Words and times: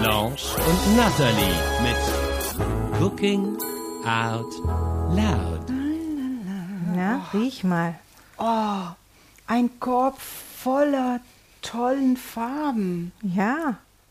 Blanche 0.00 0.56
und 0.56 0.96
Natalie 0.96 1.54
mit 1.82 3.00
Cooking 3.00 3.56
Out 4.04 4.52
Loud. 5.10 5.66
Na, 6.94 7.20
riech 7.32 7.64
mal. 7.64 7.94
Oh, 8.38 8.92
ein 9.46 9.70
Korb 9.80 10.18
voller 10.18 11.20
tollen 11.62 12.16
Farben. 12.16 13.12
Ja. 13.22 13.54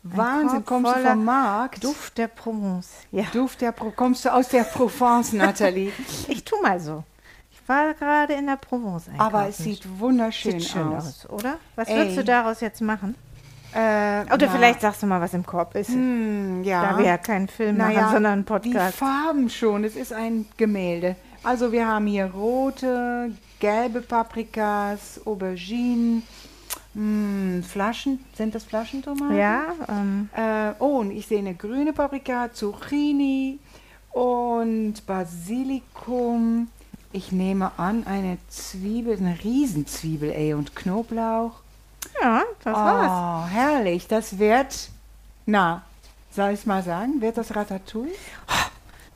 ein 0.04 0.16
Wahnsinn, 0.16 0.64
Korb 0.64 0.84
kommst 0.84 0.96
du 0.96 1.02
vom 1.08 1.24
Markt? 1.24 1.84
Duft 1.84 2.18
der 2.18 2.28
Provence. 2.28 2.88
Ja. 3.12 3.24
Duft 3.32 3.60
der 3.60 3.72
Pro 3.72 3.90
kommst 3.90 4.24
du 4.24 4.32
aus 4.32 4.48
der 4.48 4.64
Provence, 4.64 5.32
Nathalie? 5.34 5.92
Ich 6.28 6.44
tu 6.44 6.56
mal 6.62 6.80
so. 6.80 7.04
Ich 7.52 7.68
war 7.68 7.94
gerade 7.94 8.34
in 8.34 8.46
der 8.46 8.56
Provence 8.56 9.08
einkaufen. 9.08 9.20
Aber 9.34 9.48
es 9.48 9.58
sieht 9.58 9.86
wunderschön 9.98 10.60
Sieht 10.60 10.70
schön 10.70 10.94
aus. 10.94 11.24
aus, 11.24 11.30
oder? 11.30 11.58
Was 11.74 11.88
Ey. 11.88 11.96
würdest 11.96 12.18
du 12.18 12.24
daraus 12.24 12.60
jetzt 12.60 12.80
machen? 12.80 13.14
Äh, 13.72 14.22
Oder 14.32 14.46
na, 14.46 14.48
vielleicht 14.48 14.80
sagst 14.80 15.02
du 15.02 15.06
mal, 15.06 15.20
was 15.20 15.34
im 15.34 15.44
Korb 15.44 15.74
ist. 15.74 15.90
hm, 15.90 16.62
ja. 16.64 16.92
Da 16.92 16.98
wir 16.98 17.06
ja 17.06 17.18
keinen 17.18 17.48
Film 17.48 17.76
Naja, 17.76 18.00
machen, 18.02 18.12
sondern 18.14 18.32
einen 18.32 18.42
Die 18.42 18.46
Podcast. 18.70 18.96
Farben 18.96 19.50
schon, 19.50 19.84
es 19.84 19.96
ist 19.96 20.12
ein 20.12 20.46
Gemälde. 20.56 21.16
Also 21.42 21.70
wir 21.72 21.86
haben 21.86 22.06
hier 22.06 22.26
rote, 22.26 23.30
gelbe 23.60 24.00
Paprikas, 24.00 25.20
Auberginen, 25.26 26.22
hm, 26.94 27.62
Flaschen, 27.62 28.24
sind 28.34 28.54
das 28.54 28.64
Flaschentomaten? 28.64 29.36
Ja, 29.36 29.66
ähm, 29.88 30.28
Äh, 30.34 30.72
oh, 30.78 30.98
und 31.00 31.10
ich 31.10 31.26
sehe 31.26 31.38
eine 31.38 31.54
grüne 31.54 31.92
Paprika, 31.92 32.50
Zucchini 32.52 33.58
und 34.12 34.94
Basilikum. 35.06 36.68
Ich 37.12 37.32
nehme 37.32 37.70
an, 37.76 38.04
eine 38.06 38.38
Zwiebel, 38.48 39.16
eine 39.18 39.36
Riesenzwiebel, 39.44 40.30
ey, 40.32 40.54
und 40.54 40.74
Knoblauch. 40.74 41.52
Ja, 42.26 42.42
das 42.64 42.74
war's. 42.74 43.10
Oh, 43.10 43.54
herrlich. 43.54 44.06
Das 44.08 44.38
wird, 44.38 44.90
na, 45.46 45.82
soll 46.30 46.50
ich 46.50 46.66
mal 46.66 46.82
sagen, 46.82 47.20
wird 47.20 47.38
das 47.38 47.54
Ratatouille? 47.54 48.12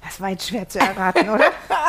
Das 0.02 0.20
war 0.20 0.30
jetzt 0.30 0.48
schwer 0.48 0.68
zu 0.68 0.78
erraten, 0.78 1.28
oder? 1.28 1.44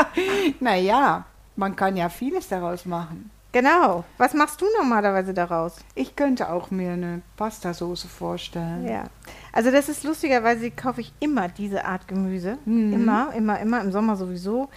Naja, 0.60 1.24
man 1.56 1.76
kann 1.76 1.96
ja 1.96 2.10
vieles 2.10 2.48
daraus 2.50 2.86
machen. 2.86 3.32
genau. 3.54 4.04
Was 4.18 4.34
machst 4.34 4.60
du 4.62 4.66
normalerweise 4.78 5.34
daraus? 5.34 5.78
Ich 5.96 6.16
könnte 6.16 6.50
auch 6.50 6.70
mir 6.72 6.92
eine 6.94 7.22
Pastasauce 7.38 8.04
vorstellen. 8.04 8.88
Ja. 8.88 9.04
Also 9.54 9.72
das 9.72 9.88
ist 9.90 10.04
lustigerweise 10.04 10.70
kaufe 10.72 11.02
ich 11.02 11.14
immer 11.20 11.48
diese 11.48 11.86
Art 11.86 12.08
Gemüse. 12.08 12.58
Immer, 12.66 13.34
immer, 13.34 13.60
immer, 13.60 13.82
im 13.82 13.92
Sommer 13.92 14.16
sowieso. 14.18 14.70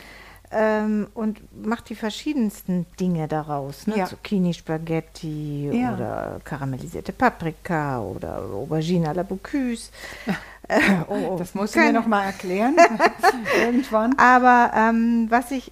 Ähm, 0.56 1.08
und 1.14 1.40
mache 1.66 1.82
die 1.88 1.94
verschiedensten 1.96 2.86
Dinge 3.00 3.26
daraus. 3.26 3.86
Ne? 3.88 3.98
Ja. 3.98 4.06
Zucchini, 4.06 4.54
Spaghetti 4.54 5.68
Ja. 5.72 5.94
oder 5.94 6.40
karamellisierte 6.44 7.12
Paprika 7.12 8.00
oder 8.00 8.38
Aubergine 8.52 9.08
à 9.10 9.14
la 9.14 9.22
Bocuse. 9.24 9.90
Äh, 10.66 10.80
oh, 11.08 11.14
oh, 11.32 11.36
Das 11.38 11.54
musst 11.54 11.74
du 11.74 11.78
mir 11.78 11.84
kein- 11.86 11.94
noch 11.94 12.06
mal 12.06 12.24
erklären. 12.24 12.74
Irgendwann. 13.60 14.16
Aber 14.18 14.70
ähm, 14.74 15.26
was 15.28 15.50
ich 15.50 15.70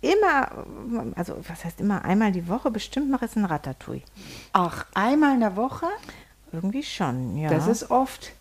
immer, 0.00 0.48
also 1.14 1.36
was 1.46 1.62
heißt 1.62 1.80
immer, 1.80 2.06
einmal 2.06 2.32
die 2.32 2.48
Woche 2.48 2.70
bestimmt 2.70 3.10
mache, 3.10 3.26
ist 3.26 3.36
ein 3.36 3.44
Ratatouille. 3.44 4.00
Ach, 4.54 4.86
einmal 4.94 5.34
in 5.34 5.40
der 5.40 5.56
Woche? 5.56 5.88
Irgendwie 6.52 6.82
schon, 6.82 7.36
ja. 7.36 7.50
Das 7.50 7.68
ist 7.68 7.90
oft. 7.90 8.32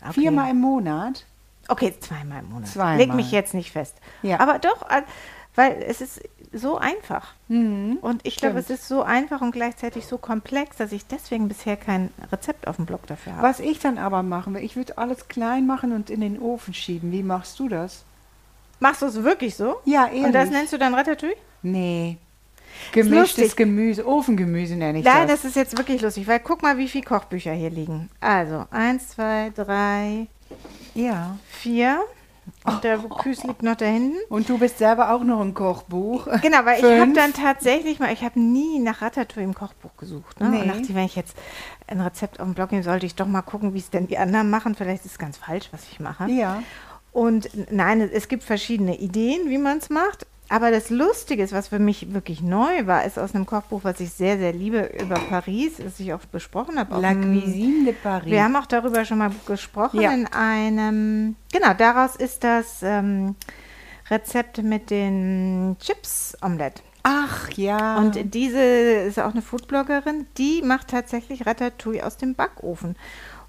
Okay. 0.00 0.12
Viermal 0.22 0.50
im 0.50 0.60
Monat. 0.60 1.24
Okay, 1.68 1.94
zweimal 2.00 2.40
im 2.40 2.50
Monat. 2.50 2.68
Zweimal. 2.68 2.96
Leg 2.98 3.14
mich 3.14 3.30
jetzt 3.30 3.54
nicht 3.54 3.72
fest. 3.72 3.96
Ja. 4.22 4.40
Aber 4.40 4.58
doch, 4.58 4.86
weil 5.54 5.82
es 5.86 6.00
ist 6.00 6.20
so 6.52 6.76
einfach. 6.76 7.34
Und 7.48 8.20
ich 8.24 8.36
glaube, 8.36 8.58
es 8.58 8.68
ist 8.70 8.88
so 8.88 9.02
einfach 9.02 9.40
und 9.40 9.52
gleichzeitig 9.52 10.06
so 10.06 10.18
komplex, 10.18 10.76
dass 10.76 10.92
ich 10.92 11.06
deswegen 11.06 11.48
bisher 11.48 11.76
kein 11.76 12.10
Rezept 12.30 12.66
auf 12.66 12.76
dem 12.76 12.86
Blog 12.86 13.06
dafür 13.06 13.34
habe. 13.34 13.42
Was 13.42 13.60
ich 13.60 13.78
dann 13.78 13.98
aber 13.98 14.22
machen 14.22 14.54
will, 14.54 14.62
ich 14.62 14.76
würde 14.76 14.98
alles 14.98 15.28
klein 15.28 15.66
machen 15.66 15.92
und 15.92 16.10
in 16.10 16.20
den 16.20 16.38
Ofen 16.38 16.74
schieben. 16.74 17.12
Wie 17.12 17.22
machst 17.22 17.58
du 17.58 17.68
das? 17.68 18.04
Machst 18.80 19.02
du 19.02 19.06
es 19.06 19.22
wirklich 19.22 19.54
so? 19.54 19.76
Ja, 19.84 20.06
ehrlich. 20.06 20.24
Und 20.24 20.32
das 20.32 20.50
nennst 20.50 20.72
du 20.72 20.78
dann 20.78 20.94
Ratatouille? 20.94 21.36
Nee. 21.62 22.18
Gemischtes 22.92 23.54
Gemüse, 23.54 24.06
Ofengemüse 24.06 24.74
nenne 24.74 24.98
ich 24.98 25.04
Nein, 25.04 25.28
das. 25.28 25.42
das 25.42 25.50
ist 25.50 25.56
jetzt 25.56 25.76
wirklich 25.78 26.00
lustig, 26.00 26.26
weil 26.26 26.40
guck 26.40 26.62
mal, 26.62 26.78
wie 26.78 26.88
viele 26.88 27.04
Kochbücher 27.04 27.52
hier 27.52 27.70
liegen. 27.70 28.10
Also, 28.20 28.66
eins, 28.70 29.08
zwei, 29.10 29.52
drei, 29.54 30.26
Ja. 30.94 31.36
vier. 31.48 32.00
Und 32.64 32.82
der 32.82 32.98
Bocuse 32.98 33.46
liegt 33.46 33.62
noch 33.62 33.76
da 33.76 33.84
hinten. 33.84 34.16
Und 34.28 34.48
du 34.48 34.58
bist 34.58 34.78
selber 34.78 35.12
auch 35.14 35.22
noch 35.22 35.40
ein 35.40 35.54
Kochbuch. 35.54 36.26
Genau, 36.42 36.64
weil 36.64 36.78
ich 36.78 36.84
habe 36.84 36.96
Fünf. 36.96 37.14
dann 37.16 37.32
tatsächlich 37.32 38.00
mal, 38.00 38.12
ich 38.12 38.22
habe 38.24 38.40
nie 38.40 38.80
nach 38.80 39.00
Ratatouille 39.00 39.44
im 39.44 39.54
Kochbuch 39.54 39.96
gesucht. 39.96 40.40
Ne? 40.40 40.48
Nee. 40.48 40.62
Und 40.62 40.68
dachte, 40.68 40.94
wenn 40.94 41.04
ich 41.04 41.14
jetzt 41.14 41.36
ein 41.86 42.00
Rezept 42.00 42.40
auf 42.40 42.46
dem 42.46 42.54
Blog 42.54 42.72
nehme, 42.72 42.82
sollte 42.82 43.06
ich 43.06 43.14
doch 43.14 43.26
mal 43.26 43.42
gucken, 43.42 43.74
wie 43.74 43.78
es 43.78 43.90
denn 43.90 44.08
die 44.08 44.18
anderen 44.18 44.50
machen. 44.50 44.74
Vielleicht 44.74 45.04
ist 45.04 45.12
es 45.12 45.18
ganz 45.18 45.36
falsch, 45.36 45.68
was 45.70 45.84
ich 45.90 46.00
mache. 46.00 46.28
Ja. 46.30 46.62
Und 47.12 47.48
nein, 47.70 48.00
es 48.00 48.26
gibt 48.26 48.42
verschiedene 48.42 48.96
Ideen, 48.98 49.48
wie 49.48 49.58
man 49.58 49.78
es 49.78 49.90
macht. 49.90 50.26
Aber 50.52 50.70
das 50.70 50.90
Lustige 50.90 51.42
ist, 51.42 51.54
was 51.54 51.68
für 51.68 51.78
mich 51.78 52.12
wirklich 52.12 52.42
neu 52.42 52.86
war, 52.86 53.06
ist 53.06 53.18
aus 53.18 53.34
einem 53.34 53.46
Kochbuch, 53.46 53.84
was 53.84 54.00
ich 54.00 54.10
sehr, 54.10 54.36
sehr 54.36 54.52
liebe, 54.52 54.90
über 55.02 55.14
Paris, 55.14 55.78
das 55.82 55.98
ich 55.98 56.12
auch 56.12 56.20
besprochen 56.30 56.78
habe. 56.78 57.00
La 57.00 57.14
Cuisine 57.14 57.86
de 57.86 57.94
Paris. 57.94 58.30
wir 58.30 58.44
haben 58.44 58.54
auch 58.56 58.66
darüber 58.66 59.02
schon 59.06 59.16
mal 59.16 59.30
gesprochen 59.46 60.02
Ja. 60.02 60.12
in 60.12 60.26
einem, 60.26 61.36
genau, 61.50 61.72
daraus 61.72 62.16
ist 62.16 62.44
das 62.44 62.82
ähm, 62.82 63.34
Rezept 64.10 64.62
mit 64.62 64.90
den 64.90 65.76
Chips-Omelette. 65.80 66.82
Ach 67.02 67.50
ja. 67.52 67.96
Und 67.96 68.34
diese 68.34 68.60
ist 68.60 69.18
auch 69.18 69.32
eine 69.32 69.40
Foodbloggerin, 69.40 70.26
die 70.36 70.60
macht 70.62 70.88
tatsächlich 70.88 71.46
Ratatouille 71.46 72.04
aus 72.04 72.18
dem 72.18 72.34
Backofen. 72.34 72.94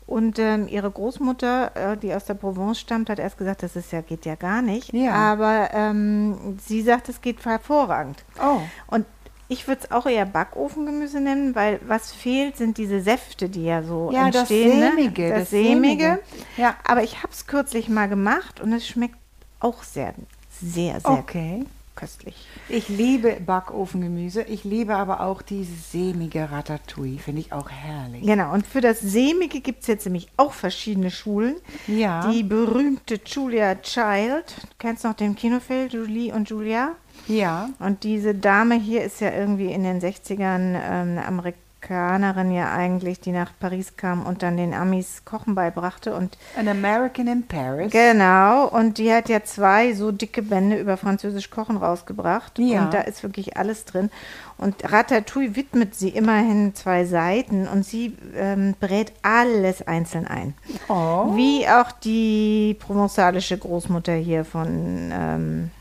Und 0.05 0.37
ähm, 0.37 0.67
ihre 0.67 0.91
Großmutter, 0.91 1.93
äh, 1.93 1.97
die 1.97 2.13
aus 2.13 2.25
der 2.25 2.33
Provence 2.33 2.79
stammt, 2.79 3.09
hat 3.09 3.19
erst 3.19 3.37
gesagt, 3.37 3.63
das 3.63 3.75
ist 3.75 3.91
ja, 3.91 4.01
geht 4.01 4.25
ja 4.25 4.35
gar 4.35 4.61
nicht. 4.61 4.93
Ja. 4.93 5.13
Aber 5.13 5.69
ähm, 5.73 6.57
sie 6.65 6.81
sagt, 6.81 7.09
es 7.09 7.21
geht 7.21 7.43
hervorragend. 7.45 8.23
oh. 8.41 8.59
Und 8.87 9.05
ich 9.49 9.67
würde 9.67 9.81
es 9.83 9.91
auch 9.91 10.05
eher 10.05 10.25
Backofengemüse 10.25 11.19
nennen, 11.19 11.53
weil 11.53 11.79
was 11.85 12.11
fehlt, 12.11 12.57
sind 12.57 12.77
diese 12.77 13.01
Säfte, 13.01 13.49
die 13.49 13.65
ja 13.65 13.83
so 13.83 14.09
Ja, 14.11 14.29
das 14.31 14.49
entstehen. 14.49 14.81
Sämige, 14.81 15.21
Ne? 15.23 15.29
Das, 15.29 15.39
das 15.39 15.49
Sämige. 15.49 16.03
Sämige. 16.03 16.19
Ja. 16.57 16.75
Aber 16.85 17.03
ich 17.03 17.17
habe 17.17 17.31
es 17.31 17.45
kürzlich 17.45 17.87
mal 17.89 18.07
gemacht 18.09 18.61
und 18.61 18.73
es 18.73 18.87
schmeckt 18.87 19.17
auch 19.59 19.83
sehr, 19.83 20.13
sehr, 20.61 20.99
sehr 20.99 21.11
Okay. 21.11 21.65
Köstlich. 22.03 22.35
Ich 22.67 22.89
liebe 22.89 23.37
Backofengemüse. 23.45 24.43
Ich 24.43 24.63
liebe 24.63 24.95
aber 24.95 25.21
auch 25.21 25.41
dieses 25.41 25.91
sämige 25.91 26.51
Ratatouille. 26.51 27.17
Finde 27.17 27.41
ich 27.41 27.53
auch 27.53 27.69
herrlich. 27.69 28.23
Genau, 28.23 28.53
und 28.53 28.67
für 28.67 28.81
das 28.81 28.99
Sämige 28.99 29.61
gibt 29.61 29.81
es 29.81 29.87
jetzt 29.87 30.05
nämlich 30.05 30.27
auch 30.35 30.53
verschiedene 30.53 31.11
Schulen. 31.11 31.55
Ja. 31.87 32.29
Die 32.29 32.43
berühmte 32.43 33.19
Julia 33.25 33.75
Child, 33.75 34.55
du 34.61 34.67
kennst 34.79 35.05
noch 35.05 35.13
den 35.13 35.35
Kinofilm 35.35 35.89
Julie 35.89 36.33
und 36.33 36.49
Julia? 36.49 36.93
Ja. 37.27 37.69
Und 37.79 38.03
diese 38.03 38.35
Dame 38.35 38.75
hier 38.75 39.03
ist 39.03 39.21
ja 39.21 39.31
irgendwie 39.31 39.71
in 39.71 39.83
den 39.83 40.01
60ern 40.01 40.41
ähm, 40.41 41.17
eine 41.17 41.25
Amerikanerin 41.25 41.62
ja 41.89 42.71
eigentlich, 42.73 43.19
die 43.19 43.31
nach 43.31 43.51
Paris 43.59 43.95
kam 43.97 44.25
und 44.25 44.41
dann 44.43 44.57
den 44.57 44.73
Amis 44.73 45.23
Kochen 45.25 45.55
beibrachte. 45.55 46.13
Und 46.15 46.37
An 46.57 46.67
American 46.67 47.27
in 47.27 47.47
Paris. 47.47 47.91
genau, 47.91 48.67
und 48.67 48.97
die 48.97 49.11
hat 49.13 49.29
ja 49.29 49.43
zwei 49.43 49.93
so 49.93 50.11
dicke 50.11 50.41
Bände 50.41 50.77
über 50.79 50.97
französisch 50.97 51.49
Kochen 51.49 51.77
rausgebracht. 51.77 52.59
Ja. 52.59 52.83
Und 52.85 52.93
da 52.93 53.01
ist 53.01 53.23
wirklich 53.23 53.57
alles 53.57 53.85
drin. 53.85 54.09
Und 54.57 54.91
Ratatouille 54.91 55.55
widmet 55.55 55.95
sie 55.95 56.09
immerhin 56.09 56.75
zwei 56.75 57.05
Seiten 57.05 57.67
und 57.67 57.83
sie 57.85 58.15
ähm, 58.35 58.75
brät 58.79 59.11
alles 59.23 59.85
einzeln 59.85 60.27
ein. 60.27 60.53
Oh. 60.87 61.35
Wie 61.35 61.67
auch 61.67 61.91
die 61.91 62.77
provenzalische 62.79 63.57
Großmutter 63.57 64.13
hier 64.13 64.45
von, 64.45 65.11
ähm, 65.11 65.71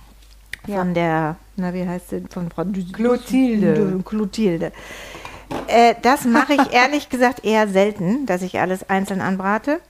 Ja. 0.67 0.79
von 0.79 0.95
der, 0.95 1.37
na 1.57 1.75
wie 1.75 1.87
heißt 1.87 2.11
sie, 2.11 2.23
von 2.31 2.51
Frau 2.51 2.65
Clotilde. 2.93 4.03
Clotilde. 4.05 4.73
Äh, 5.67 5.95
das 6.03 6.25
mache 6.25 6.55
ich 6.55 6.73
ehrlich 6.73 7.09
gesagt 7.09 7.45
eher 7.45 7.69
selten, 7.69 8.27
dass 8.27 8.43
ich 8.43 8.59
alles 8.61 8.89
einzeln 8.91 9.21
anbrate, 9.21 9.81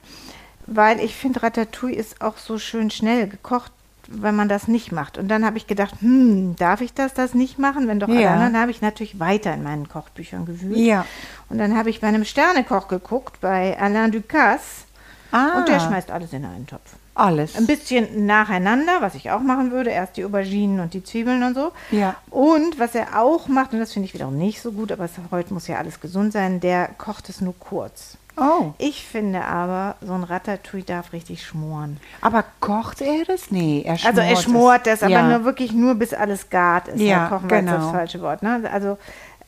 weil 0.67 0.99
ich 0.99 1.15
finde, 1.15 1.43
Ratatouille 1.43 1.95
ist 1.95 2.21
auch 2.21 2.37
so 2.37 2.57
schön 2.57 2.89
schnell 2.91 3.27
gekocht, 3.27 3.71
wenn 4.07 4.35
man 4.35 4.49
das 4.49 4.67
nicht 4.67 4.91
macht. 4.91 5.17
Und 5.17 5.27
dann 5.29 5.45
habe 5.45 5.57
ich 5.57 5.65
gedacht, 5.65 5.95
hm, 6.01 6.55
darf 6.57 6.81
ich 6.81 6.93
das, 6.93 7.13
das 7.13 7.33
nicht 7.33 7.57
machen? 7.57 7.87
Wenn 7.87 7.99
doch 7.99 8.09
alle 8.09 8.21
Ja. 8.21 8.33
anderen, 8.33 8.57
habe 8.59 8.71
ich 8.71 8.81
natürlich 8.81 9.19
weiter 9.19 9.53
in 9.53 9.63
meinen 9.63 9.87
Kochbüchern 9.89 10.45
gewühlt. 10.45 10.77
Ja. 10.77 11.05
Und 11.49 11.57
dann 11.57 11.77
habe 11.77 11.89
ich 11.89 12.01
bei 12.01 12.07
einem 12.07 12.25
Sternekoch 12.25 12.87
geguckt, 12.89 13.39
bei 13.41 13.77
Alain 13.79 14.11
Ducasse. 14.11 14.83
Ah. 15.31 15.57
Und 15.57 15.67
der 15.69 15.79
schmeißt 15.79 16.11
alles 16.11 16.33
in 16.33 16.45
einen 16.45 16.67
Topf. 16.67 16.93
Alles. 17.15 17.55
Ein 17.55 17.67
bisschen 17.67 18.25
nacheinander, 18.25 18.93
was 19.01 19.13
ich 19.13 19.29
auch 19.29 19.41
machen 19.41 19.71
würde. 19.71 19.91
Erst 19.91 20.17
die 20.17 20.25
Auberginen 20.25 20.79
und 20.79 20.93
die 20.95 21.03
Zwiebeln 21.03 21.43
und 21.43 21.53
so. 21.53 21.71
Ja. 21.91 22.15
Und 22.31 22.79
was 22.79 22.95
er 22.95 23.19
auch 23.21 23.47
macht, 23.47 23.73
und 23.73 23.79
das 23.79 23.93
finde 23.93 24.07
ich 24.07 24.13
wiederum 24.15 24.37
nicht 24.37 24.61
so 24.61 24.71
gut, 24.71 24.91
aber 24.91 25.05
es, 25.05 25.11
heute 25.31 25.53
muss 25.53 25.67
ja 25.67 25.77
alles 25.77 25.99
gesund 25.99 26.33
sein, 26.33 26.59
der 26.59 26.89
kocht 26.97 27.29
es 27.29 27.39
nur 27.39 27.53
kurz. 27.59 28.17
Oh. 28.35 28.71
Ich 28.79 29.05
finde 29.05 29.45
aber, 29.45 29.95
so 30.01 30.13
ein 30.13 30.23
Ratatouille 30.23 30.83
darf 30.85 31.13
richtig 31.13 31.45
schmoren. 31.45 31.97
Aber 32.21 32.43
kocht 32.59 33.01
er 33.01 33.25
das? 33.25 33.51
Nee, 33.51 33.83
er 33.85 33.95
schmort 33.99 34.17
Also 34.17 34.21
er 34.27 34.35
schmort 34.37 34.87
es. 34.87 35.01
das, 35.01 35.03
aber 35.03 35.11
ja. 35.11 35.27
nur 35.37 35.45
wirklich 35.45 35.71
nur 35.71 35.93
bis 35.93 36.15
alles 36.15 36.49
gart 36.49 36.87
ist. 36.87 36.99
Ja, 36.99 37.27
kochen 37.27 37.47
war 37.51 37.57
jetzt 37.59 37.67
genau. 37.67 37.77
das 37.83 37.91
falsche 37.91 38.21
Wort. 38.21 38.41
Ne? 38.41 38.67
Also 38.73 38.97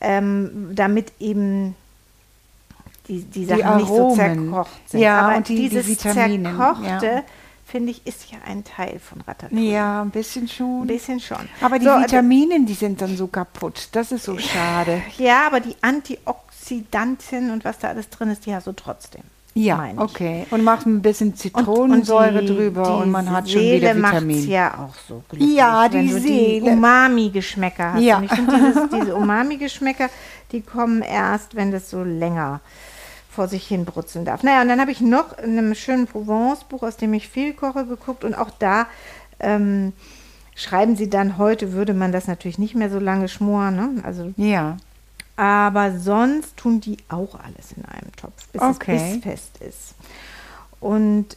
ähm, 0.00 0.70
damit 0.72 1.12
eben 1.18 1.74
die, 3.08 3.22
die 3.24 3.44
Sachen 3.44 3.76
nicht 3.78 3.88
so 3.88 4.14
zerkocht 4.14 4.70
sind. 4.88 5.00
Ja, 5.00 5.20
aber 5.20 5.36
und 5.38 5.48
die- 5.48 5.56
die 5.56 5.68
dieses 5.68 5.88
Vitamine, 5.88 6.56
zerkochte, 6.56 7.06
ja. 7.06 7.22
Finde 7.66 7.90
ich, 7.90 8.06
ist 8.06 8.30
ja 8.30 8.38
ein 8.46 8.62
Teil 8.64 8.98
von 9.00 9.20
Ratatouille. 9.22 9.72
Ja, 9.72 10.02
ein 10.02 10.10
bisschen 10.10 10.46
schon. 10.48 10.82
Ein 10.82 10.86
bisschen 10.86 11.18
schon. 11.20 11.48
Aber 11.60 11.78
die 11.78 11.84
So, 11.84 11.90
also- 11.90 12.04
Vitamine, 12.06 12.64
die 12.64 12.74
sind 12.74 13.02
dann 13.02 13.16
so 13.16 13.26
kaputt. 13.26 13.88
Das 13.92 14.12
ist 14.12 14.24
so 14.24 14.38
schade. 14.38 15.02
Ja, 15.18 15.46
aber 15.48 15.60
die 15.60 15.74
Antioxidantien 15.82 17.50
und 17.50 17.64
was 17.64 17.78
da 17.78 17.88
alles 17.88 18.08
drin 18.10 18.30
ist, 18.30 18.46
die 18.46 18.54
hast 18.54 18.66
du 18.66 18.72
trotzdem. 18.72 19.22
Ja, 19.54 19.88
okay. 19.96 20.44
Und 20.50 20.64
macht 20.64 20.84
ein 20.86 21.00
bisschen 21.00 21.30
Und- 21.30 21.38
Zitronensäure 21.38 22.40
die- 22.42 22.46
drüber 22.48 22.82
die 22.82 23.02
und 23.04 23.10
man 23.10 23.30
hat 23.30 23.48
schon 23.50 23.60
Seele 23.62 23.76
wieder 23.80 23.94
macht's 23.94 24.16
Vitamine. 24.16 24.46
ja 24.46 24.74
auch 24.74 24.94
so 25.08 25.22
glücklich. 25.30 25.54
Ja, 25.56 25.88
die 25.88 26.08
Seele. 26.12 26.60
Die 26.66 26.70
Umami-Geschmäcker 26.70 27.94
hast. 27.94 28.02
Ja. 28.02 28.18
Und 28.18 28.24
ich 28.24 28.32
finde, 28.32 28.88
diese 29.00 29.16
Umami-Geschmäcker, 29.16 30.10
die 30.52 30.60
kommen 30.60 31.00
erst, 31.00 31.56
wenn 31.56 31.72
das 31.72 31.88
so 31.88 32.04
länger 32.04 32.60
vor 33.36 33.46
sich 33.48 33.66
hin 33.66 33.84
brutzeln 33.84 34.24
darf. 34.24 34.42
Naja, 34.42 34.62
und 34.62 34.68
dann 34.68 34.80
habe 34.80 34.90
ich 34.90 35.00
noch 35.00 35.38
in 35.38 35.56
einem 35.58 35.74
schönen 35.74 36.06
Provence-Buch, 36.06 36.82
aus 36.82 36.96
dem 36.96 37.14
ich 37.14 37.28
viel 37.28 37.52
koche, 37.52 37.86
geguckt. 37.86 38.24
Und 38.24 38.34
auch 38.34 38.50
da 38.58 38.86
ähm, 39.38 39.92
schreiben 40.54 40.96
sie 40.96 41.08
dann, 41.08 41.38
heute 41.38 41.72
würde 41.72 41.94
man 41.94 42.10
das 42.12 42.26
natürlich 42.26 42.58
nicht 42.58 42.74
mehr 42.74 42.90
so 42.90 42.98
lange 42.98 43.28
schmoren. 43.28 43.76
Ne? 43.76 43.90
Also 44.04 44.32
Ja, 44.36 44.78
aber 45.36 45.98
sonst 45.98 46.56
tun 46.56 46.80
die 46.80 46.96
auch 47.10 47.34
alles 47.34 47.72
in 47.76 47.84
einem 47.84 48.10
Topf, 48.16 48.48
bis 48.52 48.62
Okay. 48.62 48.96
es 48.96 49.20
bissfest 49.20 49.58
ist. 49.58 49.94
Und 50.80 51.36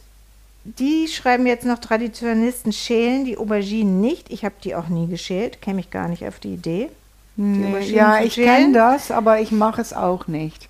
die 0.64 1.08
schreiben 1.08 1.46
jetzt 1.46 1.66
noch 1.66 1.78
Traditionalisten 1.78 2.72
schälen 2.72 3.24
die 3.26 3.36
Auberginen 3.36 4.00
nicht. 4.00 4.30
Ich 4.30 4.44
habe 4.44 4.54
die 4.64 4.74
auch 4.74 4.88
nie 4.88 5.06
geschält, 5.06 5.60
käme 5.62 5.80
ich 5.80 5.90
gar 5.90 6.08
nicht 6.08 6.26
auf 6.26 6.38
die 6.38 6.54
Idee. 6.54 6.88
nee, 7.36 7.66
Auberginen 7.66 7.94
ja 7.94 8.22
ich 8.22 8.34
kenne 8.36 8.72
das, 8.72 9.10
aber 9.10 9.40
ich 9.40 9.52
mache 9.52 9.82
es 9.82 9.92
auch 9.92 10.26
nicht. 10.28 10.69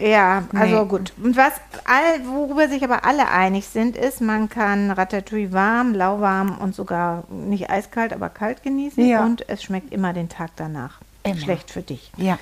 Ja, 0.00 0.44
also 0.54 0.82
Nee. 0.82 0.88
gut. 0.88 1.12
Und 1.22 1.36
was 1.36 1.52
all, 1.84 2.26
worüber 2.26 2.68
sich 2.68 2.84
aber 2.84 3.04
alle 3.04 3.28
einig 3.28 3.66
sind, 3.68 3.96
ist, 3.96 4.20
man 4.20 4.48
kann 4.48 4.90
Ratatouille 4.90 5.52
warm, 5.52 5.94
lauwarm 5.94 6.58
und 6.58 6.74
sogar 6.74 7.24
nicht 7.30 7.70
eiskalt, 7.70 8.12
aber 8.12 8.28
kalt 8.28 8.62
genießen. 8.62 9.04
Ja. 9.06 9.24
Und 9.24 9.48
es 9.48 9.62
schmeckt 9.62 9.92
immer 9.92 10.12
den 10.12 10.28
Tag 10.28 10.50
danach. 10.56 10.98
Immer. 11.24 11.36
Schlecht 11.36 11.70
für 11.70 11.82
dich, 11.82 12.12
Ja. 12.16 12.38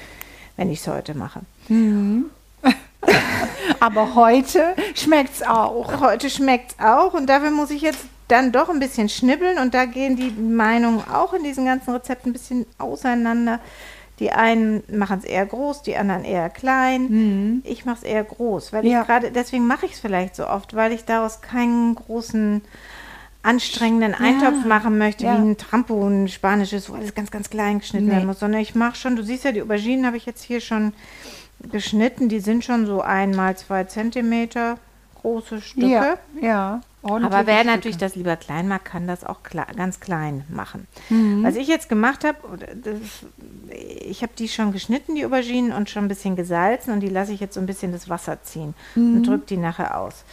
wenn 0.56 0.70
ich 0.70 0.80
es 0.80 0.88
heute 0.88 1.14
mache. 1.16 1.40
Aber 3.80 4.14
heute 4.14 4.74
schmeckt 4.94 5.34
es 5.34 5.42
auch. 5.42 6.00
Heute 6.00 6.30
schmeckt 6.30 6.72
es 6.72 6.84
auch 6.84 7.14
und 7.14 7.26
dafür 7.28 7.50
muss 7.50 7.70
ich 7.70 7.82
jetzt 7.82 8.04
dann 8.28 8.50
doch 8.52 8.68
ein 8.68 8.80
bisschen 8.80 9.08
schnibbeln 9.08 9.58
und 9.58 9.74
da 9.74 9.84
gehen 9.84 10.16
die 10.16 10.30
Meinungen 10.30 11.02
auch 11.12 11.32
in 11.32 11.44
diesen 11.44 11.64
ganzen 11.66 11.92
Rezepten 11.94 12.30
ein 12.30 12.32
bisschen 12.32 12.66
auseinander. 12.78 13.60
Die 14.18 14.30
einen 14.32 14.82
machen 14.90 15.18
es 15.18 15.24
eher 15.24 15.44
groß, 15.44 15.82
die 15.82 15.96
anderen 15.96 16.24
eher 16.24 16.48
klein. 16.48 17.60
Ich 17.64 17.84
mache 17.84 17.98
es 17.98 18.02
eher 18.02 18.24
groß, 18.24 18.72
weil 18.72 18.82
Mhm. 18.84 18.88
Ja. 18.90 19.00
ich 19.02 19.06
gerade, 19.06 19.30
deswegen 19.30 19.66
mache 19.66 19.84
ich 19.86 19.92
es 19.92 20.00
vielleicht 20.00 20.36
so 20.36 20.46
oft, 20.48 20.74
weil 20.74 20.92
ich 20.92 21.04
daraus 21.04 21.42
keinen 21.42 21.94
großen 21.94 22.62
anstrengenden 23.42 24.14
Eintopf 24.14 24.64
machen 24.64 24.98
möchte, 24.98 25.24
ja. 25.24 25.34
wie 25.34 25.50
ein 25.50 25.56
Trampo, 25.56 26.04
ein 26.08 26.28
spanisches, 26.28 26.90
wo 26.90 26.94
alles 26.94 27.14
ganz, 27.14 27.30
ganz 27.30 27.48
klein 27.50 27.78
geschnitten 27.78 28.06
Nee. 28.06 28.12
werden 28.12 28.26
muss, 28.26 28.40
sondern 28.40 28.60
ich 28.60 28.74
mache 28.74 28.96
schon, 28.96 29.14
du 29.16 29.22
siehst 29.22 29.44
ja, 29.44 29.52
die 29.52 29.62
Auberginen 29.62 30.04
habe 30.06 30.16
ich 30.16 30.26
jetzt 30.26 30.42
hier 30.42 30.60
schon 30.60 30.92
geschnitten, 31.70 32.28
die 32.28 32.40
sind 32.40 32.64
schon 32.64 32.86
so 32.86 33.02
einmal 33.02 33.56
zwei 33.56 33.84
Zentimeter 33.84 34.78
große 35.22 35.60
Stücke. 35.60 35.88
Ja, 35.88 36.14
ja. 36.40 36.80
Aber 37.06 37.12
ordentliche 37.14 37.46
wer 37.46 37.64
natürlich 37.64 37.96
das 37.98 38.14
lieber 38.14 38.36
klein 38.36 38.68
mag, 38.68 38.84
kann 38.84 39.06
das 39.06 39.24
auch 39.24 39.42
kle 39.42 39.64
ganz 39.76 40.00
klein 40.00 40.44
machen. 40.48 40.86
Mhm. 41.08 41.42
Was 41.44 41.56
ich 41.56 41.68
jetzt 41.68 41.88
gemacht 41.88 42.24
habe, 42.24 42.36
das- 42.82 43.26
ich 44.08 44.22
habe 44.22 44.32
die 44.38 44.48
schon 44.48 44.72
geschnitten, 44.72 45.14
die 45.14 45.24
Auberginen, 45.24 45.72
und 45.72 45.88
schon 45.90 46.04
ein 46.04 46.08
bisschen 46.08 46.36
gesalzen 46.36 46.92
und 46.92 47.00
die 47.00 47.08
lasse 47.08 47.32
ich 47.32 47.40
jetzt 47.40 47.54
so 47.54 47.60
ein 47.60 47.66
bisschen 47.66 47.92
das 47.92 48.08
Wasser 48.08 48.42
ziehen 48.42 48.74
Mhm. 48.94 49.16
und 49.16 49.22
drücke 49.26 49.46
die 49.46 49.56
nachher 49.56 49.98
aus. 50.00 50.24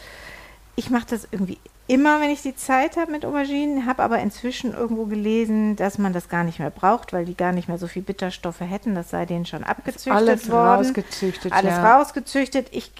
Ich 0.76 0.90
mache 0.90 1.06
das 1.10 1.28
irgendwie 1.30 1.58
immer, 1.86 2.20
wenn 2.20 2.30
ich 2.30 2.40
die 2.42 2.56
Zeit 2.56 2.96
habe 2.96 3.12
mit 3.12 3.24
Auberginen, 3.26 3.86
habe 3.86 4.02
aber 4.02 4.18
inzwischen 4.18 4.72
irgendwo 4.72 5.04
gelesen, 5.04 5.76
dass 5.76 5.98
man 5.98 6.12
das 6.14 6.28
gar 6.30 6.42
nicht 6.42 6.58
mehr 6.58 6.70
braucht, 6.70 7.12
weil 7.12 7.26
die 7.26 7.36
gar 7.36 7.52
nicht 7.52 7.68
mehr 7.68 7.76
so 7.78 7.86
viel 7.86 8.02
Bitterstoffe 8.02 8.60
hätten. 8.60 8.94
Das 8.94 9.10
sei 9.10 9.26
denen 9.26 9.44
schon 9.46 9.64
abgezüchtet 9.64 10.12
Alles 10.12 10.50
worden. 10.50 10.78
rausgezüchtet, 10.86 11.52
Alles 11.52 11.74
ja. 11.74 11.96
rausgezüchtet. 11.98 12.68
Ich 12.72 12.90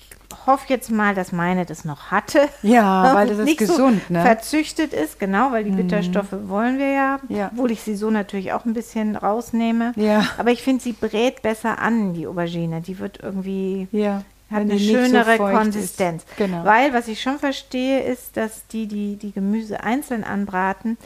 hoffe 0.47 0.67
jetzt 0.69 0.91
mal, 0.91 1.15
dass 1.15 1.33
meine 1.33 1.65
das 1.65 1.85
noch 1.85 2.11
hatte. 2.11 2.49
Ja, 2.63 3.15
weil 3.15 3.29
das 3.29 3.39
ist 3.39 3.45
nicht 3.45 3.59
gesund, 3.59 4.03
so 4.09 4.13
ne? 4.13 4.21
Mhm. 4.21 4.25
verzüchtet 4.25 4.93
ist, 4.93 5.19
genau, 5.19 5.53
weil 5.53 5.65
die 5.65 5.71
Bitterstoffe 5.71 6.33
wollen 6.47 6.79
wir 6.79 6.89
ja, 6.91 7.19
Ja. 7.29 7.51
obwohl 7.53 7.71
ich 7.71 7.83
sie 7.83 7.95
so 7.97 8.11
natürlich 8.11 8.53
auch 8.53 8.65
ein 8.65 8.75
bisschen 8.75 9.17
rausnehme. 9.17 9.93
Ja. 9.97 10.27
Aber 10.39 10.51
ich 10.51 10.63
finde, 10.63 10.83
sie 10.83 10.93
brät 10.93 11.43
besser 11.43 11.79
an, 11.79 12.15
die 12.15 12.27
Aubergine. 12.27 12.81
Die 12.81 12.99
wird 12.99 13.21
irgendwie, 13.23 13.89
Ja. 13.93 14.23
hat 14.51 14.61
eine 14.63 14.79
so 14.79 14.85
schönere 14.93 15.37
feucht 15.37 15.55
Konsistenz. 15.57 16.25
Ist. 16.25 16.37
Genau. 16.37 16.65
Weil, 16.65 16.93
was 16.93 17.09
ich 17.09 17.21
schon 17.23 17.39
verstehe, 17.39 18.01
ist, 18.03 18.37
dass 18.37 18.67
die, 18.69 18.87
die 18.87 19.17
die 19.17 19.33
Gemüse 19.33 19.83
einzeln 19.83 20.25
anbraten, 20.25 20.97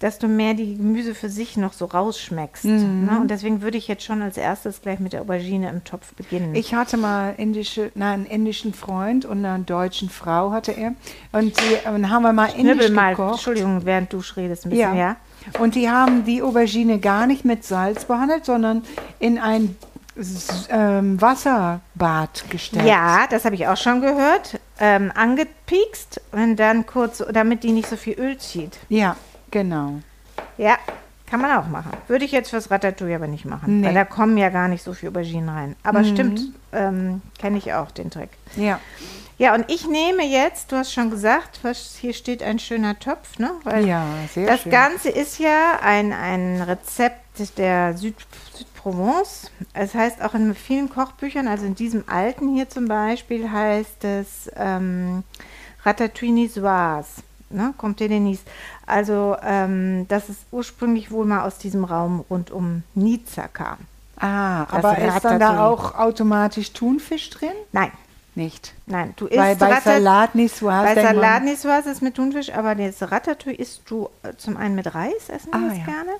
dass 0.00 0.18
du 0.18 0.28
mehr 0.28 0.54
die 0.54 0.76
Gemüse 0.76 1.14
für 1.14 1.28
sich 1.28 1.58
noch 1.58 1.74
so 1.74 1.84
rausschmeckst. 1.84 2.64
Mhm. 2.64 3.04
Ne? 3.04 3.20
Und 3.20 3.30
deswegen 3.30 3.60
würde 3.60 3.76
ich 3.76 3.86
jetzt 3.86 4.02
schon 4.02 4.22
als 4.22 4.38
erstes 4.38 4.80
gleich 4.80 4.98
mit 4.98 5.12
der 5.12 5.20
Aubergine 5.20 5.68
im 5.68 5.84
Topf 5.84 6.14
beginnen. 6.14 6.54
Ich 6.54 6.74
hatte 6.74 6.96
mal 6.96 7.34
indische, 7.36 7.92
na, 7.94 8.12
einen 8.12 8.24
indischen 8.24 8.72
Freund 8.72 9.26
und 9.26 9.44
eine 9.44 9.62
deutschen 9.62 10.08
Frau 10.08 10.52
hatte 10.52 10.72
er. 10.72 10.94
Und 11.32 11.54
die 11.60 11.88
und 11.88 12.08
haben 12.08 12.22
wir 12.22 12.32
mal 12.32 12.46
indisch 12.46 12.76
Schnibbel 12.76 12.90
mal, 12.90 13.10
gekocht. 13.14 13.32
Entschuldigung, 13.34 13.84
während 13.84 14.12
du 14.12 14.22
redest 14.36 14.64
ein 14.64 14.70
bisschen, 14.70 14.96
ja. 14.96 15.16
Und 15.58 15.74
die 15.74 15.88
haben 15.90 16.24
die 16.24 16.42
Aubergine 16.42 16.98
gar 16.98 17.26
nicht 17.26 17.44
mit 17.44 17.64
Salz 17.64 18.04
behandelt, 18.06 18.46
sondern 18.46 18.82
in 19.18 19.38
ein 19.38 19.76
ähm, 20.70 21.20
Wasserbad 21.20 22.50
gestellt. 22.50 22.86
Ja, 22.86 23.26
das 23.28 23.44
habe 23.44 23.54
ich 23.54 23.66
auch 23.66 23.76
schon 23.76 24.00
gehört. 24.00 24.58
Ähm, 24.78 25.12
angepiekst 25.14 26.22
und 26.32 26.56
dann 26.56 26.86
kurz, 26.86 27.22
damit 27.32 27.64
die 27.64 27.72
nicht 27.72 27.88
so 27.88 27.96
viel 27.96 28.18
Öl 28.18 28.38
zieht. 28.38 28.78
Ja, 28.88 29.16
genau. 29.50 30.00
Ja, 30.58 30.76
kann 31.26 31.40
man 31.40 31.56
auch 31.56 31.68
machen. 31.68 31.92
Würde 32.08 32.24
ich 32.24 32.32
jetzt 32.32 32.50
fürs 32.50 32.70
Ratatouille 32.70 33.14
aber 33.16 33.26
nicht 33.28 33.44
machen, 33.44 33.80
Nee. 33.80 33.82
Mhm. 33.82 33.86
weil 33.88 33.94
da 33.94 34.04
kommen 34.04 34.36
ja 34.36 34.48
gar 34.48 34.68
nicht 34.68 34.82
so 34.82 34.92
viel 34.94 35.08
Auberginen 35.10 35.48
rein. 35.48 35.76
Aber 35.84 36.02
stimmt, 36.04 36.40
ähm, 36.72 37.22
kenne 37.38 37.58
ich 37.58 37.72
auch 37.72 37.90
den 37.90 38.10
Trick. 38.10 38.30
Ja. 38.56 38.80
Ja, 39.38 39.54
und 39.54 39.70
ich 39.70 39.88
nehme 39.88 40.22
jetzt, 40.26 40.70
du 40.70 40.76
hast 40.76 40.92
schon 40.92 41.08
gesagt, 41.10 41.60
was, 41.62 41.96
hier 41.98 42.12
steht 42.12 42.42
ein 42.42 42.58
schöner 42.58 42.98
Topf, 42.98 43.38
ne? 43.38 43.52
Weil 43.64 43.86
Ja, 43.86 44.04
sehr 44.34 44.46
das 44.46 44.62
schön. 44.62 44.72
Ganze 44.72 45.08
ist 45.08 45.38
ja 45.38 45.78
ein, 45.82 46.12
ein 46.12 46.60
Rezept 46.60 47.16
der 47.56 47.96
Süd, 47.96 48.16
Südprovence. 48.54 49.50
Es 49.72 49.94
heißt 49.94 50.20
auch 50.22 50.34
in 50.34 50.54
vielen 50.54 50.90
Kochbüchern, 50.90 51.48
also 51.48 51.64
in 51.64 51.74
diesem 51.74 52.04
alten 52.06 52.54
hier 52.54 52.68
zum 52.68 52.86
Beispiel, 52.86 53.50
heißt 53.50 54.04
es 54.04 54.50
ähm, 54.56 55.22
Ratatouille 55.86 56.32
Niçoise. 56.34 57.22
Ne, 57.50 57.74
kommt 57.76 57.98
Denise. 58.00 58.42
Also, 58.86 59.36
ähm, 59.42 60.06
dass 60.08 60.28
es 60.28 60.36
ursprünglich 60.52 61.10
wohl 61.10 61.26
mal 61.26 61.42
aus 61.42 61.58
diesem 61.58 61.84
Raum 61.84 62.24
rund 62.30 62.50
um 62.50 62.84
Nizza 62.94 63.48
kam. 63.48 63.78
Ah, 64.18 64.66
Das 64.66 64.84
aber 64.84 64.98
ist 64.98 65.24
dann 65.24 65.40
da 65.40 65.66
auch 65.66 65.94
automatisch 65.98 66.72
Thunfisch 66.72 67.28
drin? 67.30 67.50
Nein, 67.72 67.90
Nicht. 68.34 68.74
nein, 68.86 69.14
du 69.16 69.26
isst 69.26 69.38
Weil 69.38 69.56
bei 69.56 69.66
Ratat- 69.72 69.82
Salat 69.94 70.34
nicht 70.34 70.54
so 70.54 70.66
Bei 70.66 70.94
Salat 70.94 71.42
nicht 71.42 71.60
so 71.60 71.68
was 71.68 71.86
ist 71.86 72.02
mit 72.02 72.14
Thunfisch, 72.14 72.52
aber 72.54 72.74
das 72.74 73.02
Ratatouille 73.10 73.56
isst 73.56 73.82
du 73.90 74.08
äh, 74.22 74.34
zum 74.36 74.56
einen 74.56 74.74
mit 74.76 74.94
Reis, 74.94 75.28
essen 75.28 75.50
wir 75.52 75.58
Ah, 75.58 75.68
das 75.70 75.78
ja. 75.78 75.84
gerne. 75.84 76.10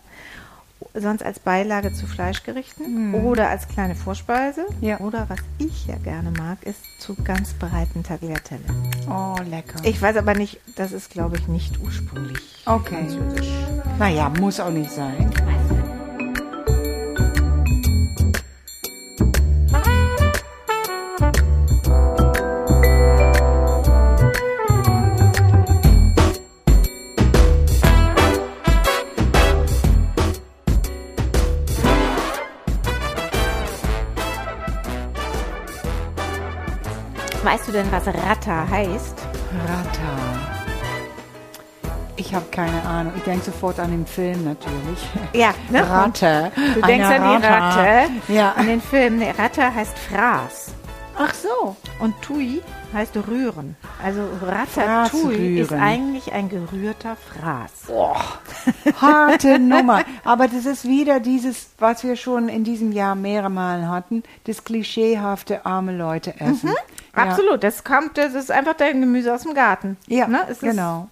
Sonst 0.95 1.23
als 1.23 1.39
Beilage 1.39 1.93
zu 1.93 2.07
Fleischgerichten 2.07 3.15
oder 3.15 3.49
als 3.49 3.69
kleine 3.69 3.95
Vorspeise. 3.95 4.67
Ja. 4.81 4.99
Oder 4.99 5.29
was 5.29 5.39
ich 5.59 5.87
ja 5.87 5.97
gerne 5.97 6.31
mag, 6.33 6.59
ist 6.65 6.81
zu 6.99 7.15
ganz 7.15 7.53
breiten 7.55 8.03
Tagliatelle. 8.03 8.65
Oh, 9.09 9.37
lecker. 9.49 9.79
Ich 9.85 10.03
weiß 10.03 10.17
aber 10.17 10.35
nicht, 10.35 10.59
das 10.77 10.91
ist 10.93 11.11
glaube 11.11 11.37
ich 11.37 11.47
nicht 11.49 11.79
ursprünglich 11.81 12.39
Okay. 12.67 13.07
französisch. 13.09 13.49
Naja, 13.99 14.33
muss 14.41 14.59
auch 14.59 14.71
nicht 14.71 14.91
sein. 14.91 15.31
Weißt 37.51 37.67
du 37.67 37.73
denn, 37.73 37.91
was 37.91 38.07
Ratta 38.07 38.65
heißt? 38.71 39.17
Ratta. 39.67 40.41
Ich 42.15 42.33
habe 42.33 42.45
keine 42.53 42.81
Ahnung. 42.85 43.13
Ich 43.17 43.25
denke 43.25 43.45
sofort 43.45 43.81
an 43.81 43.91
den 43.91 44.07
Film 44.07 44.45
natürlich. 44.45 45.01
Ja, 45.33 45.53
ne? 45.69 45.83
Ratte. 45.91 46.53
Du 46.77 46.81
denkst 46.83 47.09
Eine 47.09 47.25
an 47.25 47.41
die 47.41 47.47
Ratte, 47.49 48.11
Ja. 48.29 48.53
an 48.53 48.67
den 48.69 48.81
Film. 48.81 49.19
Nee, 49.19 49.35
Ratte 49.37 49.75
heißt 49.75 49.99
Fraß. 49.99 50.75
Ach 51.19 51.35
so. 51.35 51.75
Und 51.99 52.15
Tui 52.23 52.63
heißt 52.95 53.17
rühren. 53.17 53.75
Also 54.03 54.23
Ratatouille 54.43 55.61
ist 55.61 55.73
eigentlich 55.73 56.33
ein 56.33 56.49
gerührter 56.49 57.17
Fraß. 57.17 57.71
Harte 59.01 59.59
Nummer. 59.59 60.05
Aber 60.25 60.49
das 60.49 60.67
ist 60.67 60.87
wieder 60.87 61.21
dieses, 61.21 61.71
was 61.79 62.03
wir 62.05 62.17
schon 62.17 62.49
in 62.49 62.65
diesem 62.65 62.93
Jahr 62.93 63.15
mehrere 63.15 63.51
Mal 63.51 63.89
hatten, 63.89 64.23
das 64.45 64.65
klischeehafte 64.65 65.67
arme 65.67 65.97
Leute 65.97 66.39
essen. 66.41 66.69
Ja. 66.69 66.75
Absolut, 67.13 67.63
das 67.63 67.85
kommt, 67.85 68.17
das 68.17 68.35
ist 68.35 68.51
einfach 68.51 68.75
dein 68.75 69.01
Gemüse 69.01 69.35
aus 69.35 69.43
dem 69.43 69.55
Garten. 69.55 69.97
Ja, 70.07 70.29
ne? 70.29 70.47
genau. 70.61 71.09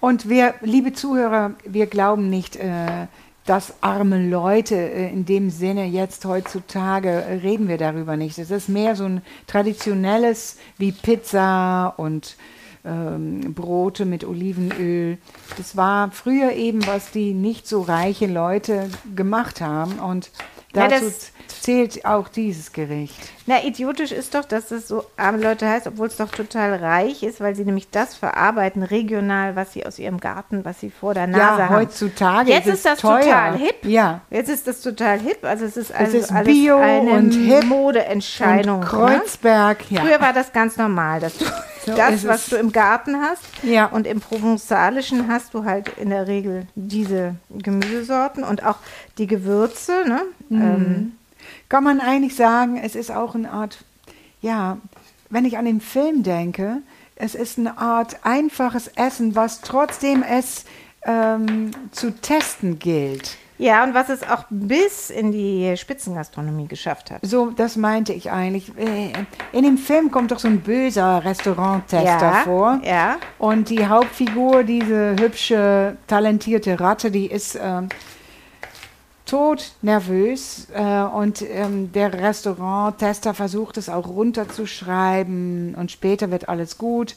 Und 0.00 0.28
wir, 0.28 0.54
liebe 0.62 0.92
Zuhörer, 0.92 1.52
wir 1.64 1.86
glauben 1.86 2.30
nicht, 2.30 2.56
äh, 2.56 3.06
dass 3.50 3.74
arme 3.80 4.28
Leute 4.28 4.76
äh, 4.76 5.08
in 5.12 5.24
dem 5.24 5.50
Sinne 5.50 5.84
jetzt 5.84 6.24
heutzutage 6.24 7.08
äh, 7.10 7.32
reden 7.38 7.66
wir 7.66 7.78
darüber 7.78 8.16
nicht. 8.16 8.38
Es 8.38 8.52
ist 8.52 8.68
mehr 8.68 8.94
so 8.94 9.02
ein 9.06 9.22
traditionelles 9.48 10.56
wie 10.78 10.92
Pizza 10.92 11.92
und 11.96 12.36
ähm, 12.84 13.52
Brote 13.52 14.04
mit 14.04 14.24
Olivenöl. 14.24 15.18
Das 15.58 15.76
war 15.76 16.12
früher 16.12 16.52
eben, 16.52 16.86
was 16.86 17.10
die 17.10 17.34
nicht 17.34 17.66
so 17.66 17.80
reiche 17.82 18.26
Leute 18.28 18.88
gemacht 19.16 19.60
haben. 19.60 19.98
Und 19.98 20.30
Ja, 20.72 20.86
dazu 20.86 21.06
das- 21.06 21.32
zählt 21.48 22.04
auch 22.04 22.28
dieses 22.28 22.72
Gericht. 22.72 23.18
Na, 23.50 23.64
idiotisch 23.64 24.12
ist 24.12 24.36
doch, 24.36 24.44
dass 24.44 24.70
es 24.70 24.86
so 24.86 25.04
arme 25.16 25.38
Leute 25.38 25.68
heißt, 25.68 25.88
obwohl 25.88 26.06
es 26.06 26.16
doch 26.16 26.30
total 26.30 26.72
reich 26.76 27.24
ist, 27.24 27.40
weil 27.40 27.56
sie 27.56 27.64
nämlich 27.64 27.90
das 27.90 28.14
verarbeiten, 28.14 28.84
regional, 28.84 29.56
was 29.56 29.72
sie 29.72 29.84
aus 29.84 29.98
ihrem 29.98 30.20
Garten, 30.20 30.64
was 30.64 30.78
sie 30.78 30.90
vor 30.90 31.14
der 31.14 31.26
Nase 31.26 31.58
Ja, 31.62 31.68
haben. 31.68 31.74
heutzutage 31.74 32.48
Jetzt 32.48 32.68
ist 32.68 32.74
ist, 32.74 32.78
es 32.78 32.82
das 32.84 32.98
teuer. 33.00 33.22
total 33.24 33.56
hip. 33.58 33.84
Ja. 33.84 34.20
Jetzt 34.30 34.50
ist 34.50 34.68
das 34.68 34.80
total 34.82 35.18
hip. 35.18 35.38
Also 35.44 35.64
es 35.64 35.76
ist, 35.76 35.92
also 35.92 36.16
ist 36.16 36.30
alles 36.30 36.46
Bio 36.46 36.78
eine 36.78 37.10
und 37.10 37.32
hip 37.32 37.64
Modeentscheidung. 37.64 38.74
Und 38.76 38.80
ne? 38.82 38.86
Kreuzberg, 38.86 39.90
ja. 39.90 40.02
Früher 40.02 40.20
war 40.20 40.32
das 40.32 40.52
ganz 40.52 40.76
normal, 40.76 41.18
dass 41.18 41.36
du 41.36 41.44
So 41.86 41.96
das, 41.96 42.24
was 42.28 42.42
es. 42.44 42.50
du 42.50 42.56
im 42.56 42.70
Garten 42.70 43.16
hast 43.20 43.42
Ja. 43.64 43.86
und 43.86 44.06
im 44.06 44.20
Provenzalischen 44.20 45.26
hast 45.26 45.54
du 45.54 45.64
halt 45.64 45.88
in 45.98 46.10
der 46.10 46.28
Regel 46.28 46.66
diese 46.76 47.34
Gemüsesorten 47.48 48.44
und 48.44 48.64
auch 48.64 48.76
die 49.18 49.26
Gewürze. 49.26 50.04
Ne? 50.06 50.20
Mhm. 50.50 50.62
Ähm, 50.62 51.12
Kann 51.70 51.84
man 51.84 52.00
eigentlich 52.00 52.34
sagen, 52.36 52.76
es 52.82 52.94
ist 52.94 53.10
auch 53.10 53.34
eine 53.34 53.50
Art, 53.50 53.78
ja, 54.42 54.76
wenn 55.30 55.44
ich 55.46 55.56
an 55.56 55.64
den 55.64 55.80
Film 55.80 56.22
denke, 56.22 56.78
es 57.16 57.34
ist 57.34 57.58
eine 57.58 57.78
Art 57.78 58.18
einfaches 58.24 58.88
Essen, 58.88 59.34
was 59.36 59.60
trotzdem 59.62 60.22
es 60.22 60.64
ähm, 61.06 61.70
zu 61.92 62.10
testen 62.12 62.78
gilt. 62.78 63.36
ja, 63.58 63.84
und 63.84 63.94
was 63.94 64.08
es 64.08 64.22
auch 64.22 64.44
bis 64.50 65.10
in 65.10 65.32
die 65.32 65.74
Spitzengastronomie 65.76 66.66
geschafft 66.66 67.10
hat. 67.10 67.20
So, 67.22 67.50
das 67.50 67.76
meinte 67.76 68.12
ich 68.14 68.30
eigentlich. 68.30 68.72
Äh, 68.76 69.12
In 69.52 69.62
dem 69.64 69.78
Film 69.78 70.10
kommt 70.10 70.30
doch 70.32 70.38
so 70.38 70.48
ein 70.48 70.60
böser 70.60 71.24
Restauranttester 71.24 72.04
Ja, 72.04 72.40
vor. 72.44 72.80
ja. 72.82 73.16
Und 73.38 73.68
die 73.70 73.86
Hauptfigur, 73.86 74.64
diese 74.64 75.14
hübsche, 75.20 75.96
talentierte 76.06 76.80
Ratte, 76.80 77.10
die 77.10 77.26
ist 77.30 77.58
ähm, 77.62 77.88
tot 79.30 79.72
nervös. 79.82 80.66
Äh, 80.74 81.02
und 81.02 81.42
ähm, 81.42 81.92
der 81.92 82.12
Restauranttester 82.12 83.32
versucht 83.34 83.76
es 83.76 83.88
auch 83.88 84.08
runterzuschreiben 84.08 85.74
und 85.76 85.90
später 85.90 86.30
wird 86.30 86.48
alles 86.48 86.78
gut. 86.78 87.14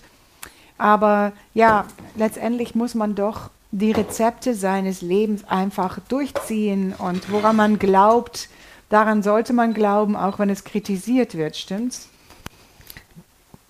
Aber 0.77 1.31
ja, 1.53 1.85
letztendlich 2.15 2.75
muss 2.75 2.95
man 2.95 3.15
doch 3.15 3.49
die 3.71 3.91
Rezepte 3.91 4.53
seines 4.53 5.01
Lebens 5.01 5.43
einfach 5.47 5.99
durchziehen 6.07 6.93
und 6.97 7.31
woran 7.31 7.55
man 7.55 7.79
glaubt, 7.79 8.49
daran 8.89 9.23
sollte 9.23 9.53
man 9.53 9.73
glauben, 9.73 10.15
auch 10.15 10.37
wenn 10.37 10.49
es 10.49 10.63
kritisiert 10.63 11.35
wird, 11.35 11.55
stimmt's? 11.55 12.09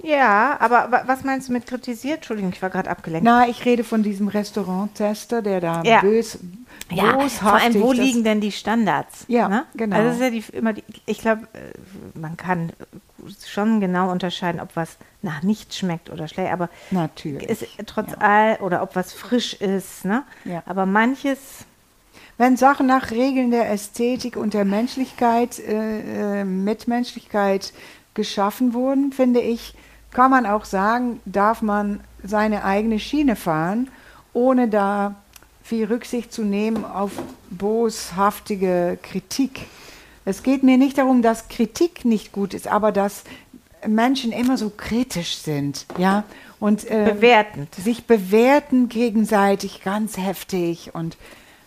Ja, 0.03 0.57
aber 0.59 0.91
wa- 0.91 1.03
was 1.05 1.23
meinst 1.23 1.47
du 1.47 1.53
mit 1.53 1.65
kritisiert? 1.65 2.17
Entschuldigung, 2.17 2.51
ich 2.51 2.61
war 2.61 2.69
gerade 2.69 2.89
abgelenkt. 2.89 3.23
Na, 3.25 3.47
ich 3.47 3.63
rede 3.65 3.83
von 3.85 4.03
diesem 4.03 4.27
Restauranttester, 4.27 5.41
der 5.41 5.61
da 5.61 5.81
Ja. 5.83 6.01
bös, 6.01 6.37
Ja, 6.91 7.17
vor 7.29 7.53
allem, 7.53 7.73
wo 7.81 7.93
liegen 7.93 8.23
denn 8.25 8.41
die 8.41 8.51
Standards? 8.51 9.23
Ja, 9.29 9.47
ne? 9.47 9.65
genau. 9.75 9.95
Also 9.95 10.09
ist 10.11 10.19
ja 10.21 10.29
die, 10.29 10.43
immer 10.55 10.73
die, 10.73 10.83
ich 11.05 11.19
glaube, 11.19 11.47
äh, 11.53 12.19
man 12.19 12.35
kann 12.35 12.71
schon 13.47 13.79
genau 13.79 14.11
unterscheiden, 14.11 14.59
ob 14.59 14.75
was 14.75 14.97
nach 15.21 15.41
nichts 15.41 15.77
schmeckt 15.77 16.09
oder 16.09 16.27
schlecht, 16.27 16.51
aber 16.51 16.69
Natürlich. 16.91 17.47
ist 17.49 17.65
trotz 17.85 18.11
all, 18.19 18.57
oder 18.57 18.83
ob 18.83 18.97
was 18.97 19.13
frisch 19.13 19.53
ist, 19.53 20.03
ne? 20.03 20.23
Ja. 20.43 20.61
Aber 20.65 20.85
manches, 20.85 21.39
Wenn 22.37 22.57
Sachen 22.57 22.87
nach 22.87 23.11
Regeln 23.11 23.51
der 23.51 23.69
Ästhetik 23.71 24.35
und 24.37 24.53
der 24.53 24.65
Menschlichkeit, 24.65 25.59
äh, 25.59 26.41
äh, 26.41 26.43
Mitmenschlichkeit 26.43 27.71
geschaffen 28.15 28.73
wurden, 28.73 29.11
finde 29.13 29.39
ich, 29.39 29.75
kann 30.13 30.31
man 30.31 30.45
auch 30.45 30.65
sagen, 30.65 31.19
darf 31.25 31.61
man 31.61 31.99
seine 32.23 32.63
eigene 32.63 32.99
Schiene 32.99 33.35
fahren, 33.35 33.89
ohne 34.33 34.67
da 34.67 35.15
viel 35.63 35.85
Rücksicht 35.85 36.31
zu 36.31 36.43
nehmen 36.43 36.85
auf 36.85 37.11
boshaftige 37.49 38.97
Kritik. 39.01 39.67
Es 40.25 40.43
geht 40.43 40.63
mir 40.63 40.77
nicht 40.77 40.97
darum, 40.97 41.21
dass 41.21 41.47
Kritik 41.47 42.05
nicht 42.05 42.31
gut 42.31 42.53
ist, 42.53 42.67
aber 42.67 42.91
dass 42.91 43.23
Menschen 43.87 44.31
immer 44.31 44.57
so 44.57 44.71
kritisch 44.75 45.37
sind, 45.37 45.85
ja, 45.97 46.23
und 46.59 46.89
ähm, 46.89 47.05
bewertend. 47.05 47.75
sich 47.75 48.05
bewerten 48.05 48.87
gegenseitig 48.87 49.83
ganz 49.83 50.17
heftig. 50.17 50.91
Und 50.93 51.17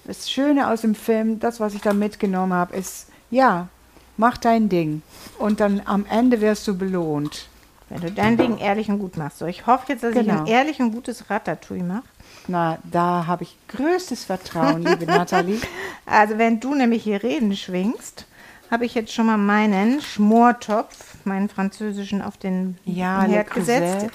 das 0.05 0.31
Schöne 0.31 0.71
aus 0.71 0.81
dem 0.81 0.95
Film, 0.95 1.38
das, 1.41 1.61
was 1.61 1.75
ich 1.75 1.83
da 1.83 1.93
mitgenommen 1.93 2.55
habe, 2.55 2.75
ist, 2.76 3.09
ja, 3.31 3.69
mach 4.17 4.38
dein 4.38 4.71
Ding. 4.71 5.03
Und 5.38 5.61
dann 5.61 5.83
am 5.85 6.07
Ende 6.09 6.41
wirst 6.41 6.67
du 6.67 6.76
belohnt. 6.76 7.49
Wenn 7.88 8.00
du 8.00 8.11
dein 8.11 8.37
Ding 8.37 8.59
ehrlich 8.59 8.88
und 8.88 8.99
gut 8.99 9.16
machst. 9.16 9.38
So, 9.38 9.47
ich 9.47 9.66
hoffe 9.66 9.85
jetzt, 9.93 10.02
dass 10.02 10.14
ich 10.14 10.26
Genau. 10.26 10.40
ein 10.40 10.47
ehrlich 10.47 10.81
und 10.81 10.93
gutes 10.93 11.31
Ratatouille 11.31 11.85
mache. 11.85 12.02
Na, 12.49 12.78
da 12.85 13.25
habe 13.26 13.45
ich 13.45 13.57
größtes 13.69 14.25
Vertrauen, 14.25 14.83
liebe 14.85 15.07
Nathalie. 15.07 15.61
Also 16.05 16.37
wenn 16.38 16.59
du 16.59 16.75
nämlich 16.75 17.05
hier 17.05 17.23
Reden 17.23 17.55
schwingst, 17.57 18.26
habe 18.71 18.85
ich 18.87 18.95
jetzt 18.97 19.12
schon 19.12 19.26
mal 19.26 19.37
meinen 19.38 20.00
Schmortopf, 20.00 21.14
meinen 21.25 21.49
französischen, 21.49 22.23
auf 22.23 22.37
den 22.37 22.76
Ja, 22.85 23.23
Herd 23.23 23.50
gesetzt. 23.52 24.07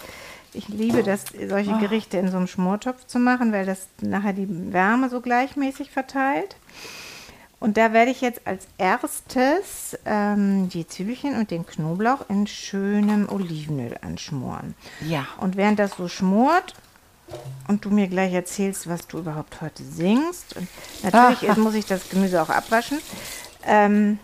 Ich 0.54 0.68
liebe 0.68 1.02
das, 1.04 1.24
solche 1.48 1.78
Gerichte 1.78 2.18
in 2.18 2.30
so 2.30 2.36
einem 2.36 2.48
Schmortopf 2.48 3.06
zu 3.08 3.20
machen, 3.20 3.54
weil 3.54 3.66
das 3.66 3.88
nachher 4.02 4.34
die 4.34 4.74
Wärme 4.74 5.08
so 5.10 5.22
gleichmäßig 5.22 5.92
verteilt. 5.92 6.58
Und 7.62 7.78
da 7.78 7.94
werde 7.94 8.10
ich 8.10 8.22
jetzt 8.22 8.42
als 8.46 8.68
erstes 8.80 9.96
ähm, 10.06 10.68
die 10.70 10.88
Zwiebelchen 10.88 11.36
und 11.36 11.52
den 11.52 11.64
Knoblauch 11.64 12.28
in 12.28 12.48
schönem 12.48 13.30
Olivenöl 13.30 13.98
anschmoren. 14.02 14.74
Ja. 15.08 15.28
Und 15.38 15.56
während 15.58 15.78
das 15.78 15.92
so 15.92 16.08
schmort 16.08 16.74
und 17.68 17.86
du 17.86 17.92
mir 17.92 18.08
gleich 18.08 18.34
erzählst, 18.34 18.90
was 18.90 19.08
du 19.08 19.20
überhaupt 19.20 19.62
heute 19.62 19.84
singst, 19.84 20.58
und 20.58 20.68
natürlich 21.04 21.52
Aha. 21.52 21.60
muss 21.60 21.76
ich 21.76 21.86
das 21.86 22.10
Gemüse 22.10 22.42
auch 22.42 22.50
abwaschen. 22.50 22.98
Ähm, 23.68 24.18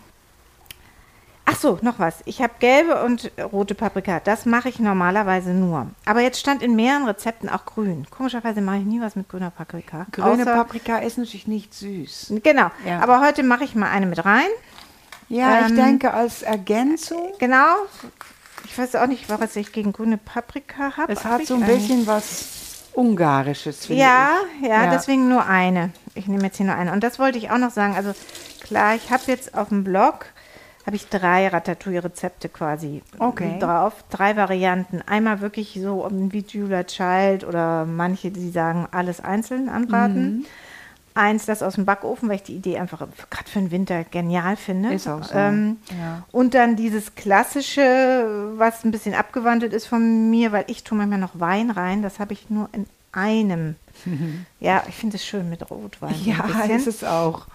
ach 1.50 1.56
so, 1.56 1.78
noch 1.82 1.98
was. 1.98 2.16
Ich 2.26 2.42
habe 2.42 2.52
gelbe 2.58 3.02
und 3.04 3.30
rote 3.52 3.74
Paprika. 3.74 4.20
Das 4.20 4.44
mache 4.46 4.68
ich 4.68 4.78
normalerweise 4.78 5.50
nur. 5.50 5.86
Aber 6.04 6.20
jetzt 6.20 6.38
stand 6.40 6.62
in 6.62 6.76
mehreren 6.76 7.04
Rezepten 7.06 7.48
auch 7.48 7.64
grün. 7.64 8.06
Komischerweise 8.10 8.60
mache 8.60 8.78
ich 8.78 8.84
nie 8.84 9.00
was 9.00 9.16
mit 9.16 9.28
grüner 9.28 9.50
Paprika. 9.50 10.06
Grüne 10.12 10.44
außer- 10.44 10.54
Paprika 10.54 10.98
ist 10.98 11.18
natürlich 11.18 11.46
nicht 11.46 11.72
süß. 11.74 12.32
Genau. 12.42 12.70
Ja. 12.86 13.00
Aber 13.00 13.20
heute 13.20 13.42
mache 13.42 13.64
ich 13.64 13.74
mal 13.74 13.90
eine 13.90 14.06
mit 14.06 14.24
rein. 14.24 14.48
Ja, 15.28 15.60
ich 15.60 15.70
Ähm, 15.70 15.76
denke 15.76 16.12
als 16.14 16.42
Ergänzung, 16.42 17.32
Genau. 17.38 17.74
Ich 18.64 18.76
weiß 18.76 18.96
auch 18.96 19.06
nicht, 19.06 19.28
was 19.30 19.56
ich 19.56 19.72
gegen 19.72 19.92
grüne 19.92 20.18
Paprika 20.18 20.96
habe. 20.96 21.12
es 21.12 21.24
hat 21.24 21.46
so 21.46 21.54
ein 21.54 21.64
bisschen 21.64 22.06
was 22.06 22.90
Ungarisches, 22.92 23.86
finde 23.86 24.02
Ja, 24.02 24.30
ich. 24.60 24.68
ja, 24.68 24.90
deswegen 24.90 25.28
nur 25.28 25.46
eine. 25.46 25.90
Ich 26.14 26.26
nehme 26.26 26.42
jetzt 26.44 26.56
hier 26.56 26.66
nur 26.66 26.74
eine. 26.74 26.92
Und 26.92 27.02
das 27.04 27.18
wollte 27.18 27.38
ich 27.38 27.50
auch 27.50 27.58
noch 27.58 27.70
sagen. 27.70 27.94
Also 27.94 28.12
klar, 28.62 28.94
ich 28.96 29.10
habe 29.10 29.22
jetzt 29.26 29.54
auf 29.54 29.68
dem 29.68 29.84
Blog 29.84 30.26
habe 30.88 30.96
ich 30.96 31.06
drei 31.10 31.48
Ratatouille-Rezepte 31.48 32.48
quasi 32.48 33.02
Okay. 33.18 33.58
drauf. 33.60 33.92
Drei 34.08 34.36
Varianten. 34.36 35.02
Einmal 35.06 35.42
wirklich 35.42 35.78
so 35.78 36.08
wie 36.10 36.42
Julia 36.48 36.82
Child 36.84 37.44
oder 37.44 37.84
manche, 37.84 38.30
die 38.30 38.48
sagen 38.50 38.88
alles 38.90 39.20
einzeln 39.20 39.68
anbraten. 39.68 40.38
Mhm. 40.38 40.44
Eins, 41.12 41.44
das 41.44 41.62
aus 41.62 41.74
dem 41.74 41.84
Backofen, 41.84 42.30
weil 42.30 42.36
ich 42.36 42.44
die 42.44 42.54
Idee 42.54 42.78
einfach 42.78 43.00
gerade 43.28 43.50
für 43.50 43.58
den 43.58 43.70
Winter 43.70 44.02
genial 44.04 44.56
finde. 44.56 44.94
Ist 44.94 45.06
auch 45.08 45.24
so, 45.24 45.34
Ähm, 45.36 45.76
ja. 45.90 46.22
Und 46.32 46.54
dann 46.54 46.74
dieses 46.74 47.14
klassische, 47.16 48.52
was 48.56 48.82
ein 48.82 48.90
bisschen 48.90 49.14
abgewandelt 49.14 49.74
ist 49.74 49.86
von 49.88 50.30
mir, 50.30 50.52
weil 50.52 50.64
ich 50.68 50.84
tue 50.84 50.96
manchmal 50.96 51.18
noch 51.18 51.38
Wein 51.38 51.70
rein. 51.70 52.00
Das 52.00 52.18
habe 52.18 52.32
ich 52.32 52.48
nur 52.48 52.70
in 52.72 52.86
einem. 53.12 53.76
Ja, 54.60 54.82
ich 54.88 54.94
finde 54.94 55.16
es 55.16 55.24
schön 55.24 55.50
mit 55.50 55.70
Rotwein. 55.70 56.14
Ja, 56.24 56.44
ist 56.74 56.86
es 56.86 57.04
auch. 57.04 57.46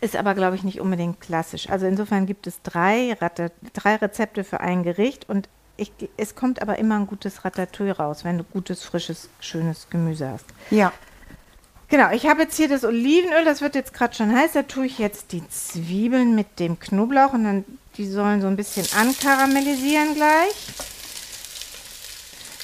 Ist 0.00 0.16
aber, 0.16 0.34
glaube 0.34 0.56
ich, 0.56 0.64
nicht 0.64 0.80
unbedingt 0.80 1.20
klassisch. 1.20 1.70
Also 1.70 1.86
insofern 1.86 2.26
gibt 2.26 2.46
es 2.46 2.60
drei, 2.62 3.14
Ratte, 3.20 3.52
drei 3.72 3.96
Rezepte 3.96 4.44
für 4.44 4.60
ein 4.60 4.82
Gericht 4.82 5.28
und 5.28 5.48
Ich, 5.76 5.92
es 6.16 6.34
kommt 6.34 6.62
aber 6.62 6.78
immer 6.78 6.96
ein 6.96 7.06
gutes 7.06 7.44
Ratatouille 7.44 7.96
raus, 7.96 8.24
wenn 8.24 8.38
du 8.38 8.44
gutes, 8.44 8.84
frisches, 8.84 9.28
schönes 9.40 9.88
Gemüse 9.90 10.28
hast. 10.28 10.46
Ja. 10.70 10.92
Genau, 11.88 12.10
ich 12.12 12.26
habe 12.26 12.42
jetzt 12.42 12.56
hier 12.56 12.68
das 12.68 12.84
Olivenöl, 12.84 13.44
das 13.44 13.60
wird 13.60 13.74
jetzt 13.74 13.92
gerade 13.92 14.14
schon 14.14 14.34
heiß. 14.34 14.52
Da 14.52 14.62
tue 14.62 14.86
ich 14.86 14.98
jetzt 14.98 15.32
die 15.32 15.46
Zwiebeln 15.48 16.34
mit 16.34 16.58
dem 16.58 16.78
Knoblauch 16.78 17.32
und 17.32 17.44
dann 17.44 17.64
die 17.96 18.06
sollen 18.06 18.40
so 18.40 18.46
ein 18.46 18.56
bisschen 18.56 18.86
ankaramellisieren 18.98 20.14
gleich. 20.14 20.54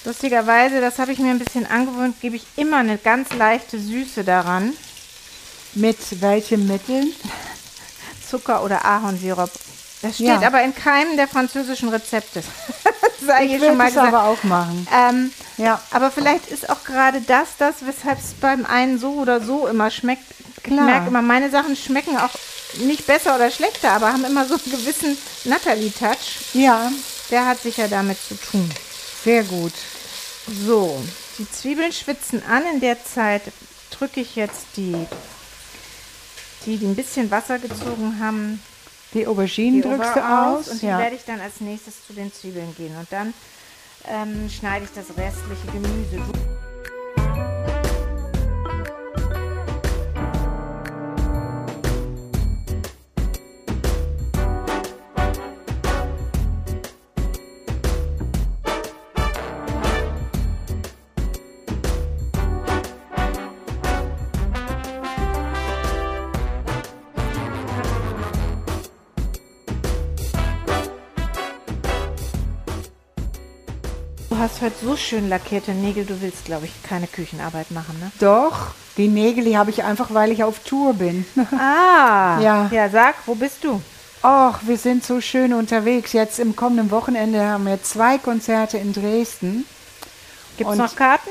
Lustigerweise, 0.04 0.80
das 0.80 0.98
habe 0.98 1.12
ich 1.12 1.18
mir 1.18 1.30
ein 1.30 1.38
bisschen 1.38 1.66
angewöhnt, 1.66 2.20
gebe 2.20 2.36
ich 2.36 2.46
immer 2.56 2.78
eine 2.78 2.96
ganz 2.96 3.32
leichte 3.34 3.78
Süße 3.78 4.24
daran. 4.24 4.72
Mit 5.74 5.98
welchen 6.20 6.66
Mitteln? 6.66 7.12
Zucker 8.28 8.62
oder 8.64 8.84
Ahornsirup. 8.84 9.50
Das 10.02 10.14
steht 10.14 10.26
Ja. 10.26 10.40
aber 10.42 10.62
in 10.62 10.74
keinem 10.74 11.16
der 11.16 11.28
französischen 11.28 11.88
Rezepte. 11.90 12.42
sei 13.26 13.44
Ich 13.46 13.60
will 13.60 13.68
schon 13.68 13.76
mal 13.76 13.84
das 13.84 13.94
gesagt. 13.94 14.14
aber 14.14 14.24
auch 14.28 14.42
machen. 14.44 14.86
Ähm, 14.92 15.32
Ja. 15.58 15.80
aber 15.90 16.10
vielleicht 16.10 16.48
ist 16.48 16.70
auch 16.70 16.84
gerade 16.84 17.20
das 17.20 17.48
das, 17.58 17.76
weshalb 17.82 18.18
es 18.18 18.32
beim 18.40 18.64
einen 18.66 18.98
so 18.98 19.12
oder 19.14 19.40
so 19.42 19.66
immer 19.66 19.90
schmeckt. 19.90 20.24
Klar. 20.62 20.78
Ich 20.78 20.84
merke 20.84 21.08
immer, 21.08 21.22
meine 21.22 21.50
Sachen 21.50 21.76
schmecken 21.76 22.16
auch 22.16 22.30
nicht 22.78 23.06
besser 23.06 23.34
oder 23.34 23.50
schlechter, 23.50 23.92
aber 23.92 24.12
haben 24.12 24.24
immer 24.24 24.46
so 24.46 24.54
einen 24.54 24.70
gewissen 24.70 25.16
Natalie-Touch. 25.44 26.54
Ja, 26.54 26.90
Der 27.30 27.46
hat 27.46 27.60
sicher 27.62 27.88
damit 27.88 28.18
zu 28.26 28.34
tun. 28.36 28.70
sehr 29.24 29.42
gut. 29.44 29.72
So, 30.66 31.00
die 31.38 31.50
Zwiebeln 31.50 31.92
schwitzen 31.92 32.42
an. 32.48 32.62
In 32.74 32.80
der 32.80 33.04
Zeit 33.04 33.42
drücke 33.90 34.20
ich 34.20 34.34
jetzt 34.36 34.64
die, 34.76 34.94
die, 36.66 36.76
die 36.76 36.86
ein 36.86 36.94
bisschen 36.96 37.30
Wasser 37.30 37.58
gezogen 37.58 38.18
haben, 38.20 38.60
Die 39.14 39.26
Auberginen 39.26 39.82
die 39.82 39.88
drückst 39.88 40.16
du 40.16 40.20
aus. 40.20 40.68
und 40.68 40.82
die 40.82 40.86
ja. 40.86 40.98
werde 40.98 41.16
ich 41.16 41.24
dann 41.24 41.40
als 41.40 41.60
nächstes 41.60 42.06
zu 42.06 42.12
den 42.12 42.32
Zwiebeln 42.32 42.74
gehen. 42.76 42.96
Und 42.96 43.10
dann 43.10 43.34
ähm, 44.08 44.48
schneide 44.48 44.84
ich 44.84 44.90
das 44.92 45.08
restliche 45.16 45.66
Gemüse. 45.72 46.22
Heute 74.70 74.86
so 74.86 74.96
schön 74.96 75.28
lackierte 75.28 75.72
Nägel, 75.72 76.04
du 76.04 76.20
willst, 76.20 76.44
glaube 76.44 76.66
ich, 76.66 76.82
keine 76.84 77.08
Küchenarbeit 77.08 77.72
machen, 77.72 77.98
ne? 77.98 78.12
Doch, 78.20 78.68
die 78.96 79.08
Nägel, 79.08 79.42
die 79.44 79.58
habe 79.58 79.70
ich 79.70 79.82
einfach, 79.82 80.14
weil 80.14 80.30
ich 80.30 80.44
auf 80.44 80.60
Tour 80.60 80.94
bin. 80.94 81.24
Ah, 81.58 82.38
Ja. 82.40 82.68
Ja, 82.70 82.88
sag, 82.88 83.16
wo 83.26 83.34
bist 83.34 83.64
du? 83.64 83.82
Och, 84.22 84.54
wir 84.62 84.76
sind 84.78 85.04
so 85.04 85.20
schön 85.20 85.54
unterwegs. 85.54 86.12
Jetzt 86.12 86.38
im 86.38 86.54
kommenden 86.54 86.92
Wochenende 86.92 87.44
haben 87.44 87.66
wir 87.66 87.82
zwei 87.82 88.18
Konzerte 88.18 88.78
in 88.78 88.92
Dresden. 88.92 89.64
Gibt 90.56 90.70
es 90.70 90.76
noch 90.76 90.94
Karten? 90.94 91.30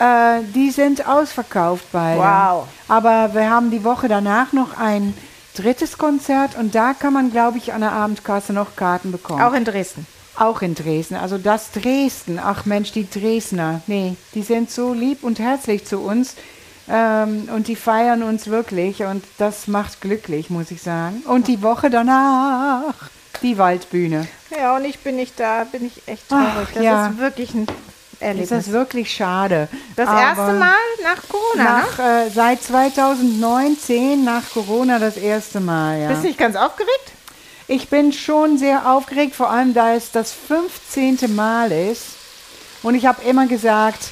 Äh, 0.00 0.42
die 0.52 0.70
sind 0.72 1.06
ausverkauft 1.06 1.84
beide. 1.92 2.18
Wow. 2.20 2.66
Aber 2.88 3.34
wir 3.34 3.50
haben 3.50 3.70
die 3.70 3.84
Woche 3.84 4.08
danach 4.08 4.52
noch 4.52 4.76
ein 4.76 5.14
drittes 5.54 5.96
Konzert 5.96 6.56
und 6.56 6.74
da 6.74 6.94
kann 6.94 7.12
man, 7.12 7.30
glaube 7.30 7.58
ich, 7.58 7.72
an 7.72 7.82
der 7.82 7.92
Abendkasse 7.92 8.52
noch 8.52 8.74
Karten 8.74 9.12
bekommen. 9.12 9.42
Auch 9.42 9.52
in 9.52 9.64
Dresden. 9.64 10.06
Auch 10.36 10.62
in 10.62 10.74
Dresden. 10.74 11.16
Also 11.16 11.38
das 11.38 11.72
Dresden. 11.72 12.38
Ach 12.42 12.64
Mensch, 12.64 12.92
die 12.92 13.08
Dresdner. 13.08 13.82
Nee, 13.86 14.16
die 14.34 14.42
sind 14.42 14.70
so 14.70 14.92
lieb 14.94 15.22
und 15.22 15.38
herzlich 15.38 15.84
zu 15.84 15.98
uns. 16.00 16.34
Ähm, 16.88 17.48
und 17.54 17.68
die 17.68 17.76
feiern 17.76 18.22
uns 18.22 18.46
wirklich. 18.46 19.02
Und 19.04 19.24
das 19.38 19.66
macht 19.66 20.00
glücklich, 20.00 20.50
muss 20.50 20.70
ich 20.70 20.82
sagen. 20.82 21.22
Und 21.26 21.48
die 21.48 21.62
Woche 21.62 21.90
danach 21.90 22.94
die 23.42 23.58
Waldbühne. 23.58 24.26
Ja, 24.50 24.76
und 24.76 24.84
ich 24.84 24.98
bin 24.98 25.16
nicht 25.16 25.38
da, 25.38 25.64
bin 25.64 25.86
ich 25.86 26.06
echt 26.06 26.28
traurig. 26.28 26.68
Ach, 26.68 26.72
das 26.74 26.82
ja. 26.82 27.06
ist 27.06 27.18
wirklich 27.18 27.54
ein 27.54 27.66
Erlebnis. 28.20 28.50
Das 28.50 28.66
ist 28.66 28.72
wirklich 28.72 29.12
schade. 29.14 29.68
Das 29.96 30.08
Aber 30.08 30.20
erste 30.20 30.52
Mal 30.58 30.74
nach 31.02 31.22
Corona, 31.28 31.80
Nach, 31.80 31.98
äh, 31.98 32.30
seit 32.30 32.62
2019, 32.62 34.24
nach 34.24 34.50
Corona, 34.52 34.98
das 34.98 35.16
erste 35.16 35.60
Mal, 35.60 35.98
ne? 35.98 36.02
ja. 36.04 36.08
Bist 36.10 36.22
du 36.22 36.26
nicht 36.28 36.38
ganz 36.38 36.56
aufgeregt? 36.56 37.12
Ich 37.70 37.88
bin 37.88 38.12
schon 38.12 38.58
sehr 38.58 38.90
aufgeregt, 38.90 39.36
vor 39.36 39.48
allem 39.48 39.74
da 39.74 39.94
es 39.94 40.10
das 40.10 40.32
15. 40.32 41.36
Mal 41.36 41.70
ist. 41.70 42.16
Und 42.82 42.96
ich 42.96 43.06
habe 43.06 43.22
immer 43.22 43.46
gesagt, 43.46 44.10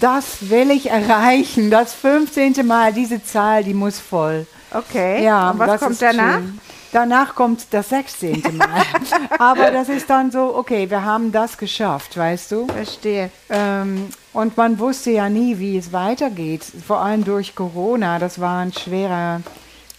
das 0.00 0.50
will 0.50 0.72
ich 0.72 0.90
erreichen. 0.90 1.70
Das 1.70 1.94
15. 1.94 2.66
Mal, 2.66 2.92
diese 2.92 3.22
Zahl, 3.22 3.62
die 3.62 3.74
muss 3.74 4.00
voll. 4.00 4.44
Okay. 4.74 5.22
Ja, 5.22 5.52
und 5.52 5.60
was 5.60 5.80
kommt 5.80 6.02
danach? 6.02 6.38
schön. 6.38 6.60
Danach 6.90 7.36
kommt 7.36 7.68
das 7.70 7.90
16. 7.90 8.56
Mal. 8.56 8.82
Aber 9.38 9.70
das 9.70 9.88
ist 9.88 10.10
dann 10.10 10.32
so, 10.32 10.56
okay, 10.56 10.90
wir 10.90 11.04
haben 11.04 11.30
das 11.30 11.56
geschafft, 11.58 12.16
weißt 12.16 12.50
du? 12.50 12.66
Verstehe. 12.66 13.30
Ähm, 13.50 14.08
und 14.32 14.56
man 14.56 14.80
wusste 14.80 15.12
ja 15.12 15.28
nie, 15.28 15.60
wie 15.60 15.78
es 15.78 15.92
weitergeht. 15.92 16.64
Vor 16.84 16.98
allem 16.98 17.24
durch 17.24 17.54
Corona. 17.54 18.18
Das 18.18 18.40
war 18.40 18.62
eine 18.62 18.72
schwere, 18.72 19.42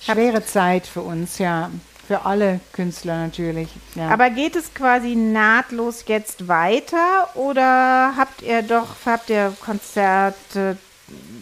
schwere 0.02 0.46
Zeit 0.46 0.86
für 0.86 1.04
uns, 1.04 1.38
ja. 1.38 1.70
Für 2.12 2.26
alle 2.26 2.60
Künstler 2.74 3.24
natürlich. 3.24 3.70
Ja. 3.96 4.10
Aber 4.10 4.30
geht 4.32 4.58
es 4.58 4.74
quasi 4.74 5.16
nahtlos 5.16 6.04
jetzt 6.08 6.50
weiter 6.50 7.30
oder 7.36 8.18
habt 8.18 8.42
ihr 8.42 8.64
doch, 8.64 8.88
habt 9.06 9.30
ihr 9.30 9.56
Konzerte, 9.64 10.76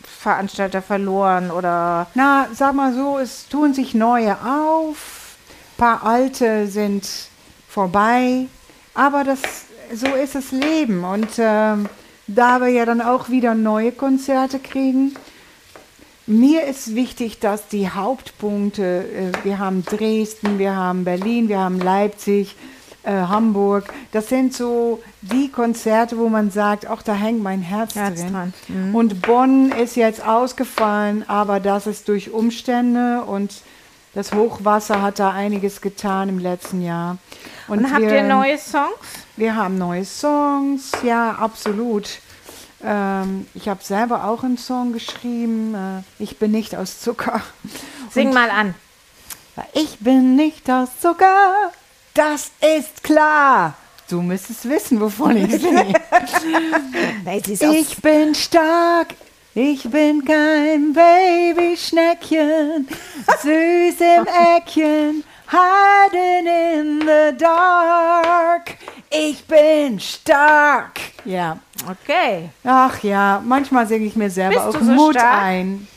Veranstalter 0.06 0.84
verloren 0.84 1.50
oder 1.50 2.06
Na, 2.14 2.50
sag 2.54 2.76
mal 2.76 2.94
so, 2.94 3.18
es 3.18 3.48
tun 3.48 3.74
sich 3.74 3.96
neue 3.96 4.38
auf, 4.46 5.38
paar 5.80 6.06
alte 6.06 6.68
sind 6.68 7.10
vorbei, 7.68 8.46
aber 8.94 9.24
das, 9.24 9.40
so 9.92 10.06
ist 10.14 10.36
das 10.36 10.52
Leben. 10.52 11.04
Und 11.04 11.32
ähm, 11.40 11.90
da 12.28 12.62
wir 12.62 12.68
ja 12.68 12.86
dann 12.86 13.02
auch 13.02 13.30
wieder 13.30 13.56
neue 13.56 13.92
Konzerte 13.92 14.60
kriegen, 14.60 15.16
mir 16.30 16.65
ist 16.65 16.96
wichtig, 16.96 17.39
dass 17.39 17.68
die 17.68 17.89
Hauptpunkte, 17.89 18.84
äh, 18.84 19.44
wir 19.44 19.60
haben 19.60 19.84
Dresden, 19.84 20.60
wir 20.60 20.76
haben 20.76 21.04
Berlin, 21.04 21.50
wir 21.50 21.60
haben 21.60 21.80
Leipzig, 21.80 22.56
äh, 23.04 23.12
Hamburg, 23.12 23.92
das 24.12 24.30
sind 24.30 24.54
so 24.54 25.02
die 25.22 25.50
Konzerte, 25.50 26.18
wo 26.18 26.30
man 26.30 26.52
sagt, 26.52 26.88
ach, 26.88 27.02
da 27.02 27.13
hängt 27.13 27.42
mein 27.42 27.62
Herz, 27.62 27.96
Herz 27.96 28.22
drin. 28.22 28.32
dran. 28.32 28.54
Und 28.94 29.22
Bonn 29.22 29.72
ist 29.72 29.96
jetzt 29.96 30.26
ausgefallen, 30.26 31.28
aber 31.28 31.60
das 31.60 31.88
ist 31.88 32.08
durch 32.08 32.32
Umstände 32.32 33.24
und 33.24 33.62
das 34.13 34.34
Hochwasser 34.34 35.02
hat 35.02 35.20
da 35.20 35.32
einiges 35.32 35.82
getan 35.82 36.30
im 36.30 36.39
letzten 36.39 36.84
Jahr. 36.84 37.18
und, 37.68 37.92
habt 37.92 38.02
wir, 38.02 38.15
ihr 38.15 38.24
neue 38.24 38.58
Songs? 38.58 39.26
Wir 39.36 39.56
haben 39.56 39.78
neue 39.78 40.06
Songs, 40.06 40.92
ja, 41.04 41.32
absolut. 41.32 42.20
Ähm, 42.84 43.48
ich 43.54 43.68
habe 43.68 43.84
selber 43.84 44.26
auch 44.26 44.44
einen 44.44 44.58
Song 44.58 44.94
geschrieben. 44.94 45.76
Äh, 45.76 46.24
ich 46.24 46.38
bin 46.38 46.52
nicht 46.52 46.76
aus 46.76 47.00
Zucker. 47.00 47.42
Sing 48.12 48.34
mal 48.34 48.50
an. 48.50 48.76
Ich 49.74 50.00
bin 50.00 50.36
nicht 50.36 50.70
aus 50.70 50.89
Zucker, 51.02 51.72
das 52.13 52.52
ist 52.78 53.04
klar. 53.04 53.74
Du 54.10 54.22
müsstest 54.22 54.68
wissen, 54.68 55.00
wovon 55.00 55.38
ich 55.38 55.52
singe. 55.62 55.94
Ich 57.74 58.02
bin 58.02 58.34
stark, 58.34 59.13
ich 59.54 59.84
bin 59.84 60.24
kein 60.26 60.94
Babyschneckchen, 60.94 62.88
süß 63.42 64.00
im 64.00 64.28
Eckchen, 64.58 65.24
hiding 65.52 66.48
in 66.48 67.00
the 67.02 67.38
dark. 67.38 68.76
Ich 69.10 69.44
bin 69.46 70.00
stark. 70.00 71.00
Ja. 71.26 71.58
Okay. 71.90 72.50
Ach 72.64 73.02
ja, 73.04 73.42
manchmal 73.44 73.88
singe 73.88 74.06
ich 74.06 74.16
mir 74.16 74.30
selber 74.30 74.66
Bist 74.66 74.78
auch 74.78 74.80
so 74.84 74.92
Mut 74.92 75.16
stark? 75.16 75.42
ein. 75.44 75.88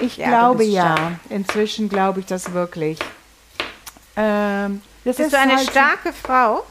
Ich 0.00 0.16
Ja, 0.16 0.28
glaube 0.28 0.64
ja. 0.64 0.94
Inzwischen 1.28 1.88
glaube 1.88 2.20
ich 2.20 2.26
das 2.26 2.52
wirklich. 2.52 2.98
Ähm, 4.16 4.82
das 5.04 5.16
Bist 5.16 5.26
ist 5.28 5.32
du 5.34 5.38
eine 5.38 5.56
halt 5.56 5.70
starke 5.70 6.12
Frau? 6.12 6.64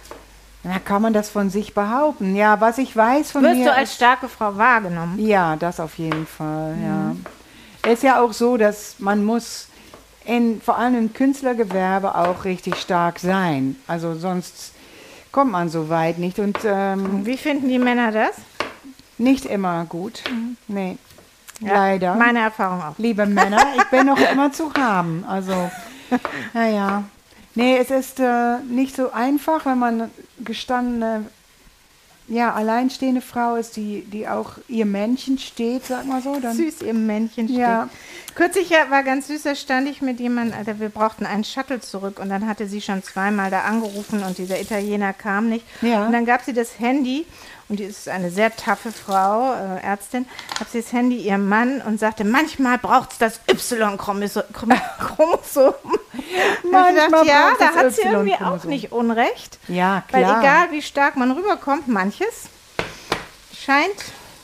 Na, 0.64 0.80
kann 0.80 1.02
man 1.04 1.14
das 1.14 1.30
von 1.30 1.50
sich 1.52 1.74
behaupten? 1.76 2.36
Ja, 2.36 2.60
was 2.60 2.80
ich 2.80 2.96
weiß 2.96 3.32
von 3.32 3.44
Wirst 3.44 3.58
mir. 3.58 3.66
du 3.66 3.74
als 3.74 3.90
ist- 3.92 3.96
starke 3.98 4.28
Frau 4.28 4.58
wahrgenommen? 4.58 5.20
ja, 5.20 5.56
das 5.56 5.80
auf 5.80 5.98
jeden 6.00 6.26
Fall, 6.26 6.76
ja. 6.84 7.92
Ist 7.92 8.02
ja 8.02 8.20
auch 8.20 8.34
so, 8.34 8.58
dass 8.58 8.96
man 8.98 9.24
muss 9.24 9.68
in, 10.26 10.62
vor 10.62 10.78
allem 10.78 10.96
im 10.96 11.14
Künstlergewerbe 11.14 12.16
auch 12.16 12.46
richtig 12.46 12.76
stark 12.78 13.20
sein. 13.20 13.76
Also 13.88 14.16
sonst 14.16 14.74
kommt 15.32 15.52
man 15.52 15.70
so 15.70 15.90
weit 15.90 16.18
nicht 16.18 16.40
und 16.40 16.58
ähm, 16.66 17.26
Wie 17.26 17.38
finden 17.38 17.70
die 17.70 17.80
Männer 17.80 18.12
das? 18.12 18.36
nicht 19.18 19.46
immer 19.46 19.86
gut. 19.86 20.24
Nee, 20.68 20.98
Ja, 21.62 21.74
leider. 21.74 22.16
Meine 22.16 22.40
Erfahrung 22.40 22.82
auch. 22.82 22.98
Liebe 22.98 23.26
Männer, 23.26 23.62
ich 23.78 23.84
bin 23.86 24.08
noch 24.08 24.20
immer 24.20 24.52
zu 24.52 24.74
haben. 24.74 25.24
Also, 25.28 25.72
naja. 26.54 27.04
Nee, 27.54 27.78
es 27.78 27.90
ist 27.92 28.20
äh, 28.20 28.58
nicht 28.70 28.96
so 28.96 29.12
einfach, 29.14 29.66
wenn 29.66 29.80
man 29.80 30.12
gestandene 30.44 31.24
ja, 32.28 32.54
alleinstehende 32.54 33.22
Frau 33.22 33.56
ist, 33.56 33.76
die, 33.78 34.02
die 34.02 34.28
auch 34.28 34.54
ihr 34.68 34.86
Männchen 34.86 35.38
steht, 35.38 35.86
sag 35.86 36.06
mal 36.06 36.22
so. 36.22 36.40
Dann, 36.40 36.56
Süß, 36.56 36.82
ihr 36.82 36.94
Männchen 36.94 37.48
steht. 37.48 37.60
Ja. 37.60 37.90
Kürzlich 38.36 38.70
ja, 38.70 38.90
war 38.90 39.04
ganz 39.04 39.28
süß, 39.28 39.44
da 39.44 39.56
stand 39.56 39.88
ich 39.88 40.02
mit 40.02 40.20
jemandem, 40.20 40.60
also 40.60 40.78
wir 40.80 40.90
brauchten 40.90 41.26
einen 41.26 41.46
Shuttle 41.46 41.80
zurück 41.80 42.20
und 42.20 42.28
dann 42.30 42.48
hatte 42.48 42.68
sie 42.68 42.82
schon 42.82 43.02
zweimal 43.02 43.50
da 43.50 43.62
angerufen 43.62 44.24
und 44.24 44.38
dieser 44.38 44.60
Italiener 44.60 45.14
kam 45.14 45.48
nicht. 45.48 45.66
Ja. 45.82 46.06
Und 46.06 46.12
dann 46.12 46.26
gab 46.26 46.44
sie 46.44 46.52
das 46.52 46.78
Handy 46.78 47.26
und 47.70 47.80
die 47.80 47.86
ist 47.86 48.10
eine 48.10 48.30
sehr 48.30 48.54
taffe 48.54 48.92
Frau, 48.92 49.54
äh, 49.54 49.82
Ärztin, 49.82 50.28
gab 50.60 50.68
sie 50.68 50.82
das 50.82 50.92
Handy 50.92 51.16
ihrem 51.18 51.48
Mann 51.48 51.82
und 51.82 51.98
sagte, 51.98 52.26
manchmal 52.26 52.78
braucht 52.78 53.14
es 53.14 53.18
das 53.18 53.40
Y-Chromosom. 53.50 54.44
Manchmal 56.70 57.26
ja, 57.26 57.50
braucht 57.50 57.62
da 57.62 57.74
hat 57.74 57.94
sie 57.94 58.02
irgendwie 58.02 58.36
auch 58.36 58.64
nicht 58.66 58.92
Unrecht. 58.92 59.60
Ja, 59.68 60.04
Weil 60.12 60.24
klar. 60.24 60.42
egal 60.42 60.72
wie 60.72 60.82
stark 60.82 61.16
man 61.16 61.32
rüberkommt, 61.32 61.88
manches 61.88 62.50
scheint 63.58 63.96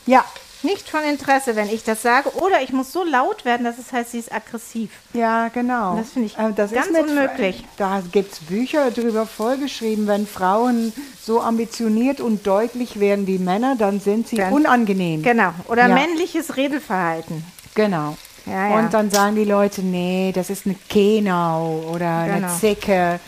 Ja, 0.06 0.24
nicht 0.64 0.90
von 0.90 1.02
Interesse, 1.04 1.56
wenn 1.56 1.70
ich 1.70 1.84
das 1.84 2.02
sage. 2.02 2.30
Oder 2.36 2.62
ich 2.62 2.72
muss 2.72 2.92
so 2.92 3.04
laut 3.04 3.46
werden, 3.46 3.64
dass 3.64 3.78
es 3.78 3.92
heißt, 3.92 4.12
sie 4.12 4.20
ist 4.20 4.32
aggressiv. 4.34 4.92
ja, 5.14 5.48
genau. 5.50 5.96
Das 5.98 6.12
finde 6.12 6.28
ich 6.28 6.38
Äh, 6.38 6.52
das 6.56 6.72
ganz 6.72 6.88
ist 6.88 6.94
mit, 6.94 7.02
unmöglich. 7.10 7.64
Da 7.78 8.02
gibt 8.12 8.34
es 8.34 8.40
Bücher 8.40 8.92
drüber 8.92 9.26
vollgeschrieben, 9.26 10.08
wenn 10.08 10.28
Frauen 10.28 10.94
so 11.22 11.42
ambitioniert 11.42 12.22
und 12.22 12.46
deutlich 12.46 13.00
werden 13.00 13.28
wie 13.28 13.38
Männer, 13.40 13.76
dann 13.78 14.00
sind 14.00 14.28
sie 14.28 14.38
Dann- 14.38 14.54
unangenehm. 14.54 15.24
Genau. 15.24 15.52
Oder 15.68 15.88
Ja. 15.88 15.94
männliches 15.96 16.58
Redeverhalten. 16.58 17.44
Genau. 17.76 18.18
Ja, 18.46 18.70
ja. 18.70 18.80
Und 18.80 18.94
dann 18.94 19.12
sagen 19.12 19.36
die 19.36 19.46
Leute, 19.46 19.82
nee, 19.82 20.32
das 20.34 20.50
ist 20.50 20.66
eine 20.66 20.76
Kenau 20.90 21.84
oder 21.94 22.10
eine 22.22 22.36
Genau. 22.42 22.56
Zicke. 22.60 23.20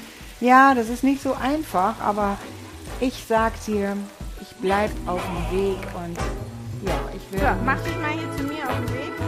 Ja, 0.41 0.73
das 0.73 0.89
ist 0.89 1.03
nicht 1.03 1.21
so 1.21 1.33
einfach, 1.35 1.99
aber 2.01 2.37
ich 2.99 3.23
sag 3.29 3.53
dir, 3.65 3.95
ich 4.41 4.47
bleib 4.59 4.89
auf 5.05 5.21
dem 5.51 5.57
Weg 5.57 5.77
und 5.95 6.17
ja, 6.85 6.99
ich 7.13 7.31
will. 7.31 7.39
So, 7.39 7.45
mach 7.65 7.79
dich 7.81 7.97
mal 7.97 8.11
hier 8.11 8.31
zu 8.37 8.43
mir 8.43 8.67
auf 8.67 8.75
den 8.77 8.89
Weg. 8.93 9.22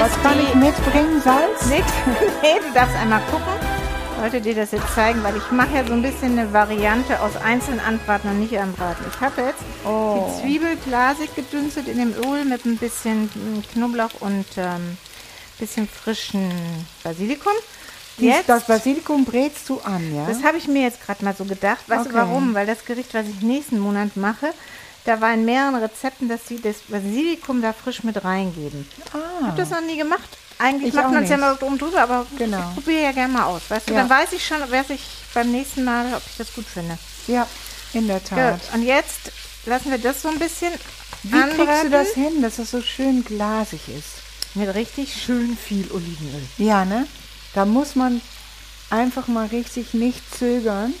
Was 0.00 0.22
kann 0.22 0.38
ich 0.40 0.54
mitbringen? 0.54 1.20
Salz? 1.22 1.66
Nix. 1.66 1.86
nee, 2.42 2.54
du 2.66 2.72
darfst 2.74 2.96
einmal 2.96 3.20
gucken. 3.30 3.44
Ich 4.16 4.22
wollte 4.22 4.40
dir 4.40 4.54
das 4.54 4.70
jetzt 4.72 4.94
zeigen, 4.94 5.22
weil 5.22 5.36
ich 5.36 5.50
mache 5.50 5.74
ja 5.74 5.86
so 5.86 5.92
ein 5.92 6.00
bisschen 6.02 6.38
eine 6.38 6.52
Variante 6.52 7.20
aus 7.20 7.36
einzeln 7.36 7.80
anbraten 7.80 8.30
und 8.30 8.40
nicht 8.40 8.58
anbraten. 8.58 9.04
Ich 9.12 9.20
habe 9.20 9.42
jetzt 9.42 9.62
Oh. 9.84 10.32
die 10.38 10.42
Zwiebel 10.42 10.76
glasig 10.86 11.34
gedünstet 11.36 11.88
in 11.88 11.98
dem 11.98 12.14
Öl 12.24 12.44
mit 12.46 12.64
ein 12.64 12.78
bisschen 12.78 13.24
mm, 13.24 13.62
Knoblauch 13.72 14.20
und 14.20 14.46
ähm, 14.56 14.96
bisschen 15.58 15.86
frischen 15.88 16.50
Basilikum. 17.02 17.52
Jetzt, 18.16 18.48
das 18.48 18.64
Basilikum 18.66 19.24
brätst 19.24 19.68
du 19.68 19.80
an, 19.80 20.14
ja? 20.14 20.24
das 20.26 20.42
habe 20.44 20.56
ich 20.56 20.68
mir 20.68 20.82
jetzt 20.82 21.04
gerade 21.04 21.24
mal 21.24 21.34
so 21.36 21.44
gedacht. 21.44 21.80
Weißt 21.88 22.06
du 22.06 22.10
Okay. 22.10 22.18
warum? 22.18 22.54
Weil 22.54 22.66
das 22.66 22.84
Gericht, 22.84 23.12
was 23.12 23.26
ich 23.26 23.42
nächsten 23.42 23.78
Monat 23.80 24.16
mache, 24.16 24.54
da 25.04 25.20
war 25.20 25.34
in 25.34 25.44
mehreren 25.44 25.76
Rezepten, 25.76 26.28
dass 26.28 26.46
sie 26.48 26.60
das 26.60 26.76
Basilikum 26.88 27.60
da 27.62 27.72
frisch 27.72 28.02
mit 28.04 28.24
reingeben. 28.24 28.88
Ich 28.98 29.14
ah, 29.14 29.46
habe 29.46 29.56
das 29.56 29.70
noch 29.70 29.80
nie 29.82 29.96
gemacht. 29.98 30.28
Eigentlich 30.58 30.88
Ich 30.90 30.94
macht 30.94 31.12
man 31.12 31.24
es 31.24 31.30
ja 31.30 31.36
mal 31.36 31.56
drum 31.56 31.76
drüber, 31.78 32.02
aber 32.02 32.26
Genau. 32.38 32.58
ich 32.70 32.74
probiere 32.74 33.02
ja 33.02 33.12
gerne 33.12 33.32
mal 33.32 33.44
aus. 33.44 33.62
Weißt 33.68 33.88
du, 33.88 33.94
Ja. 33.94 34.00
dann 34.00 34.10
weiß 34.10 34.32
ich 34.32 34.46
schon, 34.46 34.58
weiß 34.70 34.90
ich 34.90 35.02
beim 35.34 35.50
nächsten 35.50 35.84
Mal, 35.84 36.14
ob 36.14 36.22
ich 36.26 36.36
das 36.38 36.54
gut 36.54 36.64
finde. 36.66 36.96
ja, 37.26 37.46
in 37.92 38.06
der 38.06 38.20
Gut. 38.20 38.28
Tat. 38.30 38.60
Und 38.72 38.82
jetzt 38.82 39.32
lassen 39.66 39.90
wir 39.90 39.98
das 39.98 40.22
so 40.22 40.28
ein 40.28 40.38
bisschen 40.38 40.72
Wie 41.24 41.30
kriegst 41.40 41.58
du 41.58 41.62
anbraten 41.62 41.90
das 41.90 42.08
hin, 42.14 42.42
dass 42.42 42.58
es 42.58 42.70
so 42.70 42.80
schön 42.82 43.24
glasig 43.24 43.88
ist? 43.88 44.22
mit 44.56 44.72
richtig 44.74 45.20
schön 45.20 45.56
viel 45.56 45.90
Olivenöl. 45.90 46.42
Ja, 46.58 46.84
ne? 46.84 47.08
Da 47.54 47.64
muss 47.64 47.96
man 47.96 48.20
einfach 48.88 49.26
mal 49.26 49.46
richtig 49.46 49.94
nicht 49.94 50.22
zögern. 50.38 50.94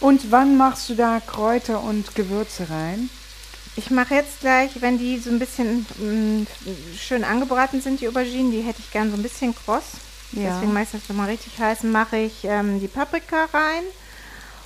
Und 0.00 0.30
wann 0.30 0.56
machst 0.56 0.88
du 0.88 0.94
da 0.94 1.20
Kräuter 1.20 1.82
und 1.82 2.14
Gewürze 2.14 2.68
rein? 2.70 3.10
Ich 3.76 3.90
mache 3.90 4.14
jetzt 4.14 4.40
gleich, 4.40 4.80
wenn 4.80 4.98
die 4.98 5.18
so 5.18 5.30
ein 5.30 5.38
bisschen 5.38 5.86
mm, 5.98 6.46
schön 6.98 7.22
angebraten 7.22 7.80
sind, 7.80 8.00
die 8.00 8.08
Auberginen, 8.08 8.50
die 8.50 8.62
hätte 8.62 8.80
ich 8.80 8.90
gern 8.90 9.10
so 9.10 9.16
ein 9.16 9.22
bisschen 9.22 9.54
kross. 9.54 9.84
Ja. 10.32 10.54
Deswegen 10.54 10.72
mache 10.72 10.84
ich 10.84 10.90
das 10.92 11.08
nochmal 11.08 11.28
richtig 11.28 11.58
heiß. 11.58 11.82
Mache 11.84 12.16
ich 12.16 12.44
ähm, 12.44 12.80
die 12.80 12.88
Paprika 12.88 13.44
rein 13.52 13.82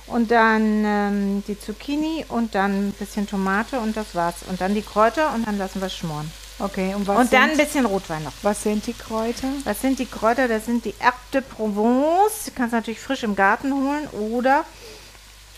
und 0.07 0.31
dann 0.31 0.83
ähm, 0.85 1.43
die 1.47 1.59
Zucchini 1.59 2.25
und 2.29 2.55
dann 2.55 2.89
ein 2.89 2.91
bisschen 2.93 3.27
Tomate 3.27 3.79
und 3.79 3.97
das 3.97 4.15
war's. 4.15 4.35
Und 4.47 4.61
dann 4.61 4.73
die 4.73 4.81
Kräuter 4.81 5.33
und 5.33 5.47
dann 5.47 5.57
lassen 5.57 5.81
wir 5.81 5.87
es 5.87 5.95
schmoren. 5.95 6.31
Okay, 6.57 6.95
und 6.95 7.05
was, 7.05 7.19
und 7.19 7.33
dann 7.33 7.49
ein 7.49 7.57
bisschen 7.57 7.85
Rotwein 7.85 8.23
noch. 8.23 8.31
was 8.41 8.63
sind 8.63 8.87
die 8.87 8.93
Kräuter? 8.93 9.49
Was 9.65 9.81
sind 9.81 9.99
die 9.99 10.05
Kräuter? 10.05 10.47
Das 10.47 10.65
sind 10.65 10.85
die 10.85 10.93
Herbe 10.99 11.17
de 11.33 11.41
Provence. 11.41 12.45
Die 12.45 12.51
kannst 12.51 12.71
du 12.71 12.77
natürlich 12.77 13.01
frisch 13.01 13.23
im 13.23 13.35
Garten 13.35 13.73
holen 13.73 14.07
oder 14.31 14.63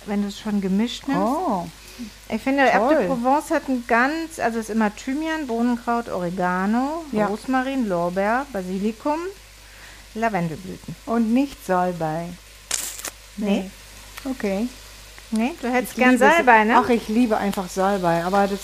wenn 0.08 0.22
du 0.22 0.28
es 0.30 0.40
schon 0.40 0.62
gemischt 0.62 1.08
nimmst. 1.08 1.22
Oh, 1.22 1.68
Ich 2.30 2.42
finde, 2.42 2.64
Herbe 2.64 2.96
de 2.96 3.08
toll. 3.08 3.18
Provence 3.18 3.52
hat 3.52 3.68
ein 3.70 3.84
ganz, 3.88 4.40
also 4.40 4.60
ist 4.60 4.70
immer 4.70 4.96
Thymian, 4.96 5.48
Bohnenkraut, 5.48 6.10
Oregano, 6.10 7.04
Ja. 7.12 7.26
Rosmarin, 7.28 7.88
Lorbeer, 7.88 8.46
Basilikum, 8.54 9.18
Lavendelblüten. 10.16 10.96
und 11.06 11.34
nicht 11.34 11.66
Salbei. 11.66 12.30
Nee. 13.38 13.70
Okay. 14.26 14.68
Nee, 15.32 15.54
du 15.62 15.70
hättest 15.72 15.94
Ich 15.94 15.98
gern 16.04 16.18
Salbei, 16.18 16.64
ne? 16.64 16.76
Ach, 16.84 16.90
ich 16.90 17.08
liebe 17.08 17.38
einfach 17.38 17.70
Salbei, 17.70 18.24
aber 18.24 18.48
das, 18.48 18.60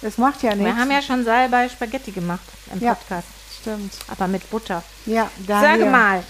das 0.00 0.16
macht 0.16 0.42
ja 0.42 0.54
nichts. 0.54 0.64
Wir 0.64 0.76
haben 0.76 0.90
ja 0.90 1.02
schon 1.02 1.24
Salbei 1.24 1.68
Spaghetti 1.68 2.12
gemacht 2.12 2.40
im 2.72 2.80
Ja. 2.80 2.94
Podcast, 2.94 3.26
Stimmt. 3.60 3.92
aber 4.08 4.28
mit 4.28 4.48
Butter. 4.50 4.82
Ja, 5.06 5.30
daher. 5.46 5.78
Sag 5.78 5.90
mal, 5.90 6.22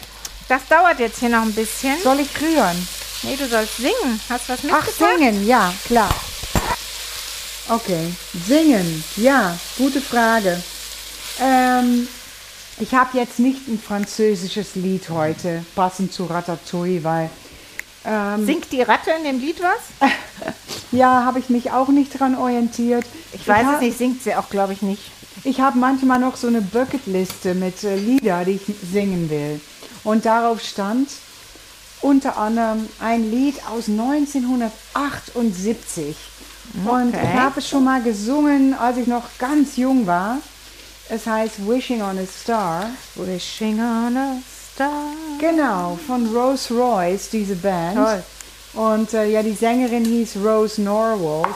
das 0.48 0.66
dauert 0.68 0.98
jetzt 0.98 1.18
hier 1.20 1.28
noch 1.28 1.42
ein 1.42 1.52
bisschen. 1.54 1.96
Soll 2.02 2.20
ich 2.20 2.40
rühren? 2.40 2.88
Nee, 3.22 3.36
du 3.36 3.48
sollst 3.48 3.76
singen. 3.78 4.20
Hast 4.28 4.48
du 4.48 4.52
was 4.52 4.60
Ach, 4.60 4.62
mitgebracht? 4.86 5.18
singen, 5.18 5.46
ja, 5.46 5.72
klar. 5.86 6.14
Okay, 7.68 8.12
singen, 8.46 9.04
ja, 9.16 9.58
gute 9.76 10.00
Frage. 10.00 10.62
Ähm, 11.40 12.08
ich 12.80 12.94
habe 12.94 13.18
jetzt 13.18 13.38
nicht 13.38 13.68
ein 13.68 13.78
französisches 13.78 14.74
Lied 14.74 15.10
heute, 15.10 15.64
passend 15.74 16.12
zu 16.12 16.24
Ratatouille, 16.24 17.04
weil 17.04 17.28
ähm, 18.06 18.46
Singt 18.46 18.72
die 18.72 18.80
Ratte 18.80 19.10
in 19.18 19.24
dem 19.24 19.40
Lied 19.40 19.60
was? 19.60 20.10
ja, 20.92 21.24
habe 21.24 21.40
ich 21.40 21.50
mich 21.50 21.70
auch 21.72 21.88
nicht 21.88 22.18
dran 22.18 22.36
orientiert. 22.36 23.04
Ich 23.32 23.46
weiß 23.46 23.66
hab- 23.66 23.74
es 23.76 23.80
nicht, 23.82 23.98
singt 23.98 24.22
sie 24.22 24.34
auch, 24.34 24.48
glaube 24.48 24.72
ich, 24.72 24.80
nicht. 24.80 25.02
Ich 25.44 25.60
habe 25.60 25.78
manchmal 25.78 26.18
noch 26.20 26.36
so 26.36 26.46
eine 26.46 26.62
Bucketliste 26.62 27.54
mit 27.54 27.84
äh, 27.84 27.96
Lieder, 27.96 28.44
die 28.46 28.52
ich 28.52 28.62
singen 28.90 29.28
will. 29.28 29.60
Und 30.04 30.24
darauf 30.24 30.62
stand 30.62 31.08
unter 32.02 32.36
anderem 32.36 32.88
ein 33.00 33.30
Lied 33.30 33.56
aus 33.70 33.88
1978. 33.88 36.16
Und 36.86 37.14
Okay. 37.14 37.20
ich 37.22 37.34
habe 37.40 37.60
es 37.60 37.68
schon 37.68 37.84
mal 37.84 38.02
gesungen, 38.02 38.74
als 38.74 38.98
ich 38.98 39.06
noch 39.06 39.24
ganz 39.38 39.76
jung 39.76 40.06
war. 40.06 40.38
Es 41.08 41.26
heißt 41.26 41.66
Wishing 41.66 42.02
on 42.02 42.18
a 42.18 42.26
Star. 42.26 42.90
Wishing 43.14 43.80
on 43.80 44.14
a 44.16 44.36
star. 44.74 45.04
Genau, 45.40 45.98
von 46.06 46.26
Rose 46.34 46.72
Royce, 46.74 47.30
diese 47.30 47.56
Band. 47.56 47.96
Toll. 47.96 48.22
Und 48.74 49.14
äh, 49.14 49.26
ja, 49.30 49.42
die 49.42 49.54
Sängerin 49.54 50.04
hieß 50.04 50.36
Rose 50.44 50.82
Norwood. 50.82 51.46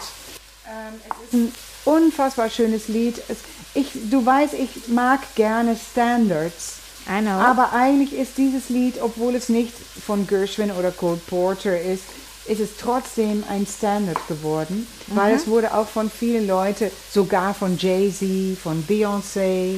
Ähm, 0.66 0.94
es 1.04 1.10
ist 1.26 1.34
ein 1.34 1.52
unfassbar 1.84 2.48
schönes 2.48 2.88
Lied. 2.88 3.20
Es, 3.28 3.38
ich, 3.74 3.90
du 4.10 4.24
weißt, 4.24 4.54
ich 4.54 4.88
mag 4.88 5.20
gerne 5.34 5.76
Standards. 5.76 6.76
I 7.08 7.20
know. 7.20 7.30
Aber 7.30 7.72
eigentlich 7.72 8.12
ist 8.14 8.38
dieses 8.38 8.68
Lied, 8.68 9.00
obwohl 9.02 9.34
es 9.34 9.48
nicht 9.48 9.72
von 10.06 10.26
Gershwin 10.26 10.70
oder 10.70 10.90
Cole 10.90 11.20
Porter 11.28 11.80
ist, 11.80 12.04
ist 12.46 12.60
es 12.60 12.70
trotzdem 12.80 13.44
ein 13.48 13.66
Standard 13.66 14.18
geworden, 14.28 14.86
weil 15.08 15.34
es 15.34 15.46
wurde 15.46 15.74
auch 15.74 15.86
von 15.88 16.10
vielen 16.10 16.46
Leuten, 16.48 16.90
sogar 17.12 17.54
von 17.54 17.78
Jay-Z, 17.78 18.58
von 18.58 18.84
Beyoncé, 18.84 19.76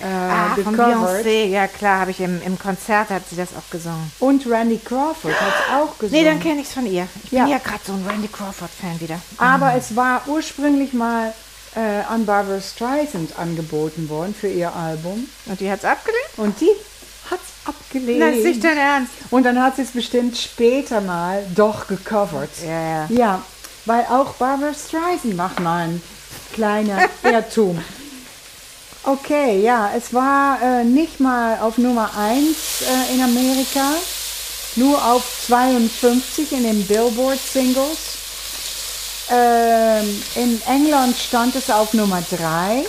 äh, 0.00 0.04
ah, 0.04 0.56
von. 0.62 0.76
Beyoncé, 0.76 1.46
ja 1.46 1.66
klar, 1.66 2.00
habe 2.00 2.12
ich 2.12 2.20
im, 2.20 2.40
im 2.42 2.56
Konzert 2.56 3.10
hat 3.10 3.22
sie 3.28 3.34
das 3.34 3.48
auch 3.48 3.68
gesungen. 3.70 4.12
Und 4.20 4.46
Randy 4.48 4.78
Crawford 4.78 5.32
hat 5.40 5.54
es 5.54 5.74
auch 5.74 5.98
gesungen. 5.98 6.22
Nee, 6.22 6.28
dann 6.30 6.38
kenne 6.40 6.60
ich 6.60 6.68
es 6.68 6.72
von 6.74 6.86
ihr. 6.86 7.08
Ich 7.24 7.32
Ja. 7.32 7.42
bin 7.42 7.52
ja 7.52 7.58
gerade 7.58 7.80
so 7.84 7.92
ein 7.94 8.04
Randy 8.08 8.28
Crawford-Fan 8.28 9.00
wieder. 9.00 9.20
Aber 9.38 9.74
es 9.74 9.96
war 9.96 10.22
ursprünglich 10.28 10.92
mal 10.92 11.34
äh, 11.74 12.02
an 12.08 12.26
Barbara 12.26 12.60
Streisand 12.60 13.38
angeboten 13.38 14.08
worden 14.08 14.34
für 14.38 14.48
ihr 14.48 14.74
Album. 14.74 15.28
Und 15.46 15.60
die 15.60 15.70
hat 15.70 15.80
es 15.80 15.84
abgelehnt? 15.84 16.30
Und 16.36 16.60
die 16.60 16.70
hat 17.30 17.40
es 17.40 17.68
abgelehnt. 17.68 18.22
Das 18.22 18.36
ist 18.36 18.44
nicht 18.44 18.64
dein 18.64 18.78
Ernst. 18.78 19.12
Und 19.30 19.44
dann 19.44 19.62
hat 19.62 19.76
sie 19.76 19.82
es 19.82 19.90
bestimmt 19.90 20.36
später 20.36 21.00
mal 21.00 21.44
doch 21.54 21.86
gecovert. 21.86 22.50
Ja, 22.64 22.80
ja. 22.80 23.06
Ja, 23.08 23.42
weil 23.84 24.04
auch 24.06 24.34
Barbara 24.34 24.72
Streisand 24.74 25.36
macht 25.36 25.60
mal 25.60 25.88
ein 25.88 26.02
kleiner 26.54 27.08
Irrtum. 27.22 27.78
Okay, 29.04 29.62
ja, 29.62 29.90
es 29.96 30.12
war 30.12 30.60
äh, 30.60 30.84
nicht 30.84 31.18
mal 31.20 31.58
auf 31.60 31.78
Nummer 31.78 32.10
1 32.18 32.82
äh, 32.82 33.14
in 33.14 33.22
Amerika, 33.22 33.94
nur 34.76 35.02
auf 35.02 35.24
52 35.46 36.52
in 36.52 36.64
den 36.64 36.86
Billboard 36.86 37.38
Singles. 37.38 38.17
Ähm, 39.30 40.22
in 40.36 40.62
England 40.66 41.16
stand 41.16 41.54
es 41.54 41.70
auf 41.70 41.92
Nummer 41.92 42.22
3, 42.30 42.84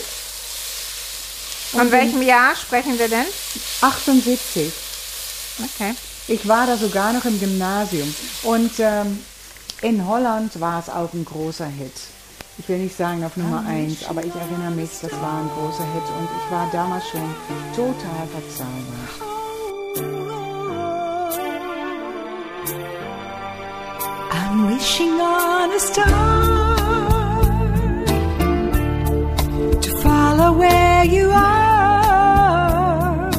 Von 1.71 1.91
welchem 1.91 2.21
Jahr 2.21 2.55
sprechen 2.55 2.97
wir 2.97 3.09
denn? 3.09 3.25
78. 3.81 4.71
Okay. 5.63 5.93
Ich 6.27 6.47
war 6.47 6.65
da 6.67 6.77
sogar 6.77 7.11
noch 7.13 7.25
im 7.25 7.39
Gymnasium. 7.39 8.13
Und 8.43 8.71
ähm, 8.79 9.19
in 9.81 10.07
Holland 10.07 10.59
war 10.59 10.79
es 10.79 10.89
auch 10.89 11.13
ein 11.13 11.25
großer 11.25 11.67
Hit. 11.67 11.93
Ich 12.57 12.67
will 12.67 12.77
nicht 12.79 12.95
sagen 12.97 13.23
auf 13.23 13.37
Nummer 13.37 13.63
1, 13.67 14.05
aber 14.09 14.23
ich 14.23 14.33
erinnere 14.35 14.71
mich, 14.71 14.89
das 15.01 15.11
war 15.13 15.41
ein 15.41 15.49
großer 15.49 15.85
Hit 15.93 16.03
und 16.17 16.27
ich 16.37 16.51
war 16.51 16.69
damals 16.71 17.07
schon 17.07 17.33
total 17.75 18.27
verzaubert. 18.33 19.38
I'm 24.59 24.67
wishing 24.67 25.15
on 25.21 25.71
a 25.71 25.79
star 25.79 26.75
to 29.85 29.91
follow 30.03 30.51
where 30.51 31.05
you 31.05 31.31
are. 31.31 33.31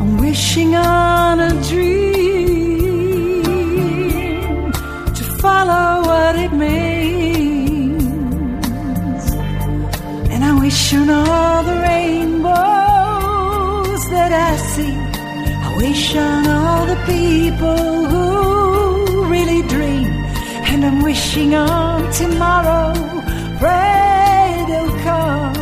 I'm 0.00 0.18
wishing 0.18 0.76
on 0.76 1.40
a 1.40 1.50
dream 1.70 3.42
to 5.18 5.24
follow 5.40 6.02
what 6.08 6.36
it 6.36 6.52
means. 6.52 8.04
And 10.32 10.44
I 10.44 10.52
wish 10.60 10.92
on 10.92 11.08
all 11.08 11.62
the 11.62 11.76
rainbows 11.90 12.50
that 14.10 14.32
I 14.50 14.56
see. 14.72 14.94
I 15.66 15.68
wish 15.78 16.14
on 16.16 16.46
all 16.48 16.84
the 16.84 16.96
people 17.06 17.97
wishing 21.18 21.52
on 21.52 22.12
tomorrow, 22.12 22.92
pray 23.58 24.64
they'll 24.68 24.96
come. 25.08 25.56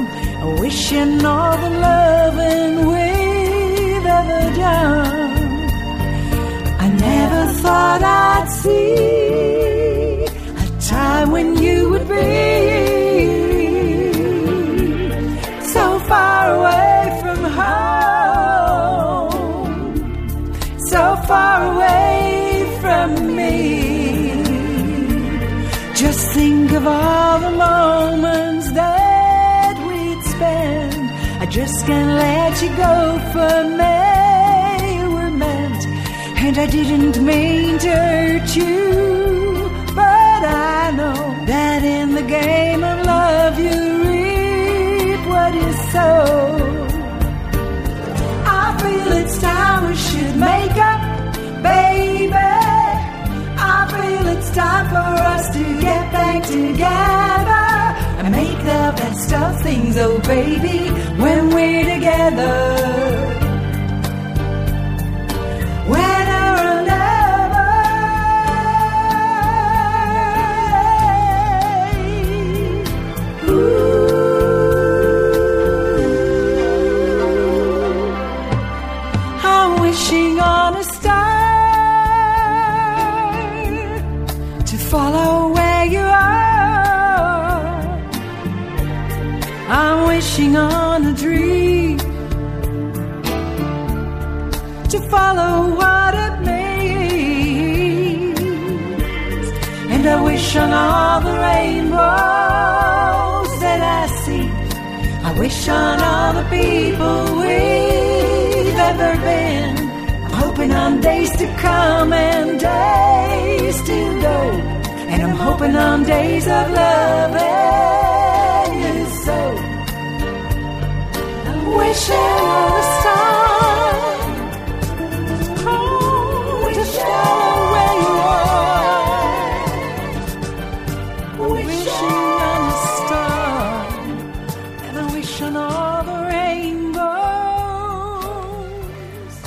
I 0.44 0.60
wish 0.60 0.92
on 0.92 1.24
all 1.24 1.56
the 1.64 1.70
loving 1.86 2.74
we've 2.92 4.06
ever 4.20 4.42
done. 4.54 5.52
I 6.84 6.88
never 7.08 7.42
thought 7.62 8.02
I'd 8.02 8.48
see 8.60 10.24
a 10.64 10.80
time 10.92 11.30
when 11.30 11.56
you 11.62 11.88
would 11.90 12.06
be 12.06 12.35
just 31.56 31.86
can't 31.86 32.12
let 32.18 32.62
you 32.62 32.68
go 32.76 32.94
for 33.32 33.56
May 33.78 35.08
were 35.08 35.30
meant. 35.30 35.82
And 36.44 36.58
I 36.58 36.66
didn't 36.66 37.16
mean 37.24 37.78
to 37.78 37.88
hurt 37.88 38.48
you, 38.54 39.70
but 39.94 40.40
I 40.44 40.90
know 40.98 41.20
that 41.46 41.82
in 41.82 42.14
the 42.14 42.26
game 42.38 42.84
of 42.84 43.06
love 43.06 43.58
you 43.58 43.78
reap 44.10 45.20
what 45.32 45.54
you 45.54 45.72
sow. 45.92 46.24
I 48.62 48.66
feel 48.82 49.12
it's 49.22 49.38
time 49.38 49.88
we 49.88 49.96
should 49.96 50.36
make 50.36 50.76
up, 50.92 51.00
baby. 51.62 52.50
I 53.74 53.78
feel 53.94 54.26
it's 54.34 54.50
time 54.50 54.86
for 54.94 55.10
us 55.32 55.44
to 55.56 55.64
get 55.80 56.12
back 56.12 56.42
together 56.42 57.65
and 58.26 58.34
make 58.34 58.58
the 58.58 58.92
best 58.96 59.32
of 59.32 59.62
things, 59.62 59.96
oh 59.98 60.18
baby, 60.22 60.90
when 61.20 61.48
we're 61.50 61.84
together. 61.94 63.15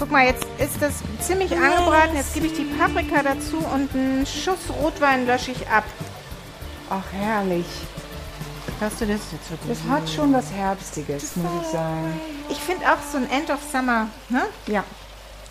Guck 0.10 0.18
mal, 0.18 0.26
jetzt 0.26 0.48
ist 0.58 0.82
das 0.82 1.04
ziemlich 1.20 1.52
angebraten. 1.52 2.16
Jetzt 2.16 2.34
gebe 2.34 2.48
ich 2.48 2.54
die 2.54 2.64
Paprika 2.64 3.22
dazu 3.22 3.58
und 3.58 3.94
einen 3.94 4.26
Schuss 4.26 4.58
Rotwein 4.82 5.28
lösche 5.28 5.52
ich 5.52 5.70
ab. 5.70 5.84
Ach, 6.90 7.04
herrlich. 7.12 7.68
Hörst 8.80 9.02
du 9.02 9.06
das? 9.06 9.20
Jetzt 9.32 9.52
wird 9.52 9.60
Das 9.68 9.84
hat 9.88 10.10
schon 10.10 10.34
was 10.34 10.52
Herbstiges, 10.52 11.36
muss 11.36 11.52
ich 11.62 11.68
sagen. 11.68 12.20
Ich 12.50 12.58
finde 12.58 12.92
auch 12.92 12.98
so 13.12 13.20
ein 13.20 13.30
End 13.30 13.52
of 13.52 13.60
Summer 13.72 14.08
ne? 14.30 14.48
Ja, 14.66 14.84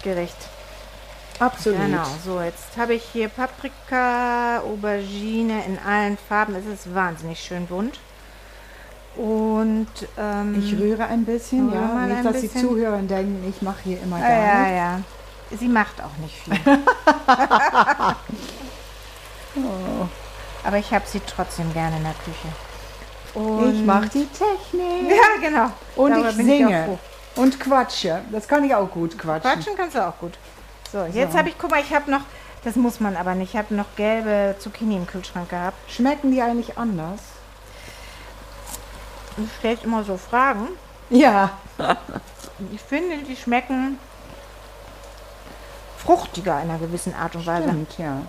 Gericht. 0.02 0.36
absolut. 1.38 1.78
Genau, 1.78 2.06
so 2.24 2.40
jetzt 2.40 2.76
habe 2.76 2.94
ich 2.94 3.04
hier 3.12 3.28
Paprika, 3.28 4.58
Aubergine 4.58 5.64
in 5.66 5.78
allen 5.78 6.18
Farben. 6.28 6.56
Es 6.56 6.66
ist 6.66 6.92
wahnsinnig 6.92 7.38
schön 7.38 7.68
bunt. 7.68 8.00
Und 9.18 9.88
ähm, 10.16 10.54
Ich 10.59 10.78
rühre 10.78 11.07
ein 11.07 11.24
bisschen, 11.24 11.68
Rühre 11.70 11.81
ja. 11.83 12.07
Nicht, 12.07 12.24
dass 12.24 12.33
bisschen. 12.40 12.50
die 12.54 12.61
Zuhörer 12.68 12.98
denken, 12.98 13.48
ich 13.48 13.61
mache 13.62 13.81
hier 13.85 14.00
immer 14.02 14.18
ja, 14.20 14.28
gar 14.28 14.38
ja, 14.38 14.59
nichts. 14.61 14.76
ja. 14.76 15.00
Sie 15.59 15.68
macht 15.68 16.00
auch 16.02 16.16
nicht 16.22 16.35
viel. 16.37 16.54
Aber 20.64 20.76
ich 20.76 20.92
habe 20.92 21.04
sie 21.07 21.20
trotzdem 21.26 21.72
gerne 21.72 21.96
in 21.96 22.02
der 22.04 22.14
Küche. 22.24 22.48
Und 23.35 23.74
Ich 23.74 23.85
mache 23.85 24.09
die 24.09 24.26
Technik. 24.26 25.09
Ja, 25.11 25.40
genau. 25.48 25.70
Und 25.96 26.11
Darüber 26.12 26.31
ich 26.31 26.38
ich 26.38 26.44
singe. 26.44 26.85
froh. 26.85 26.98
und 27.42 27.59
quatsche. 27.61 28.20
Das 28.31 28.46
kann 28.46 28.64
ich 28.64 28.74
auch 28.74 28.90
gut 28.90 29.18
quatschen. 29.18 29.50
Quatschen 29.52 29.72
kannst 29.76 29.96
du 29.96 30.07
auch 30.07 30.16
gut. 30.18 30.38
So, 30.92 31.04
jetzt 31.04 31.37
habe 31.37 31.48
ich, 31.48 31.57
guck 31.59 31.70
mal, 31.70 31.81
ich 31.81 31.94
habe 31.94 32.11
noch, 32.11 32.22
das 32.64 32.76
muss 32.76 33.00
man 33.00 33.16
aber 33.16 33.35
nicht, 33.35 33.54
ich 33.54 33.59
habe 33.59 33.74
noch 33.74 33.87
gelbe 33.96 34.57
Zucchini 34.59 34.96
im 34.96 35.07
Kühlschrank 35.07 35.48
gehabt. 35.50 35.76
Schmecken 35.90 36.31
die 36.33 36.40
eigentlich 36.42 36.78
anders? 36.78 37.20
Du 39.38 39.48
stellst 39.59 39.85
immer 39.85 40.03
so 40.05 40.16
Fragen. 40.16 40.68
Ja. 41.11 41.51
Ich 42.72 42.81
finde, 42.81 43.18
die 43.18 43.37
schmecken 43.37 43.98
fruchtiger 45.96 46.61
in 46.62 46.70
einer 46.70 46.79
gewissen 46.79 47.14
Art 47.14 47.35
und 47.37 47.46
Weise. 47.46 47.68
Stimmt, 47.68 47.98
ja. 47.98 48.22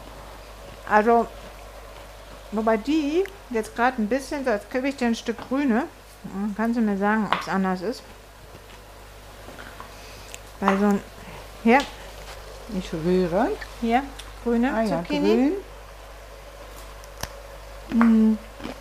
Also, 0.89 1.27
wobei 2.51 2.77
die 2.77 3.23
jetzt 3.49 3.75
gerade 3.75 4.01
ein 4.01 4.07
bisschen, 4.07 4.45
so 4.45 4.51
als 4.51 4.69
kriege 4.69 4.87
ich 4.87 4.95
dir 4.97 5.07
ein 5.07 5.15
Stück 5.15 5.37
grüne. 5.49 5.85
Dann 6.23 6.53
Kannst 6.55 6.77
du 6.77 6.81
mir 6.81 6.97
sagen, 6.97 7.27
ob 7.31 7.41
es 7.41 7.47
anders 7.49 7.81
ist? 7.81 8.03
Bei 10.59 10.75
so 10.77 10.85
ein, 10.85 11.01
hier, 11.63 11.79
Ich 12.77 12.93
rühre. 12.93 13.47
hier, 13.81 14.03
grüne 14.43 14.73
Ah 14.73 14.81
ja, 14.83 14.99
Zucchini. 15.03 15.51
grün. 17.89 18.37
Ich 18.67 18.77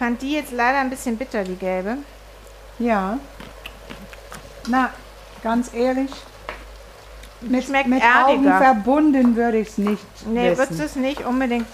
fand 0.00 0.20
die 0.22 0.32
jetzt 0.32 0.50
leider 0.50 0.78
ein 0.78 0.90
bisschen 0.90 1.16
bitter, 1.16 1.44
die 1.44 1.56
gelbe. 1.56 1.98
Ja. 2.78 3.18
Na, 4.66 4.90
ganz 5.42 5.72
ehrlich, 5.74 6.10
mit, 7.42 7.64
Schmeckt 7.64 7.88
mit 7.88 8.02
erdiger. 8.02 8.26
Augen 8.26 8.44
verbunden 8.64 9.36
würde 9.36 9.58
ich 9.58 9.68
es 9.68 9.78
nicht 9.78 10.02
Nee, 10.26 10.56
wird 10.56 10.70
es 10.70 10.96
nicht 10.96 11.24
unbedingt. 11.24 11.66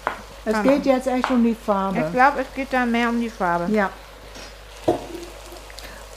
Es 0.45 0.63
geht 0.63 0.87
jetzt 0.87 1.07
echt 1.07 1.31
um 1.31 1.43
die 1.43 1.51
Ich 1.53 1.59
Farbe. 1.59 2.11
glaube, 2.13 2.41
es 2.41 2.55
geht 2.55 2.73
da 2.73 2.85
mehr 2.85 3.09
um 3.09 3.21
die 3.21 3.31
Farbe. 3.31 3.73
Ja, 3.73 3.91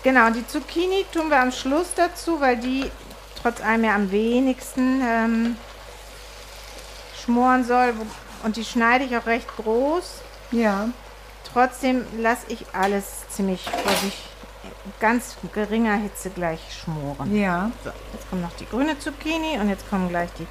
Genau, 0.01 0.27
und 0.27 0.35
die 0.35 0.47
Zucchini 0.47 1.05
tun 1.13 1.29
wir 1.29 1.39
am 1.41 1.51
Schluss 1.51 1.93
dazu, 1.95 2.39
weil 2.39 2.57
die 2.57 2.89
trotz 3.41 3.61
allem 3.61 3.83
ja 3.83 3.95
am 3.95 4.11
wenigsten 4.11 5.01
ähm, 5.05 5.57
schmoren 7.21 7.65
soll. 7.65 7.93
Und 8.43 8.55
die 8.55 8.63
schneide 8.63 9.03
ich 9.03 9.15
auch 9.17 9.25
recht 9.25 9.47
groß. 9.57 10.21
ja, 10.51 10.89
Trotzdem 11.53 12.05
lasse 12.17 12.45
ich 12.49 12.65
alles 12.73 13.27
ziemlich 13.29 13.61
vor 13.63 13.91
sich 13.97 14.17
ganz 14.99 15.35
geringer 15.53 15.95
Hitze 15.95 16.29
gleich 16.29 16.59
schmoren. 16.73 17.35
ja. 17.35 17.71
So, 17.83 17.91
jetzt 18.13 18.29
kommt 18.29 18.41
noch 18.41 18.53
die 18.53 18.65
grüne 18.65 18.97
Zucchini 18.99 19.57
und 19.59 19.69
jetzt 19.69 19.89
kommen 19.89 20.09
gleich 20.09 20.29
die 20.37 20.47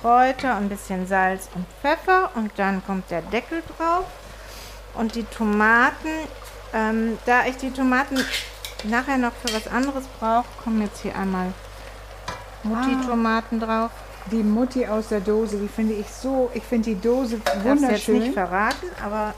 Kräuter 0.00 0.56
und 0.56 0.64
ein 0.64 0.68
bisschen 0.68 1.06
Salz 1.06 1.48
und 1.54 1.66
Pfeffer 1.80 2.30
und 2.36 2.52
dann 2.56 2.84
kommt 2.86 3.10
der 3.10 3.22
Deckel 3.22 3.62
drauf. 3.76 4.04
Und 4.94 5.14
die 5.14 5.24
Tomaten, 5.24 6.08
ähm, 6.72 7.18
da 7.26 7.46
ich 7.46 7.56
die 7.56 7.70
Tomaten 7.70 8.18
nachher 8.84 9.18
noch 9.18 9.32
für 9.32 9.54
was 9.54 9.68
anderes 9.68 10.04
brauche, 10.18 10.46
kommen 10.64 10.82
jetzt 10.82 11.00
hier 11.02 11.14
einmal 11.16 11.52
Mutti-Tomaten 12.62 13.60
drauf. 13.60 13.90
Die 14.30 14.42
Mutti 14.42 14.86
aus 14.86 15.08
der 15.08 15.20
Dose, 15.20 15.58
die 15.58 15.68
finde 15.68 15.94
ich 15.94 16.06
so, 16.08 16.50
ich 16.54 16.62
finde 16.62 16.90
die 16.90 17.00
Dose 17.00 17.36
Ich 17.36 17.42
darf 17.44 17.64
jetzt 17.64 17.80
nicht 17.80 18.08
wunderschön. 18.08 18.32
verraten, 18.32 18.86
aber 19.04 19.34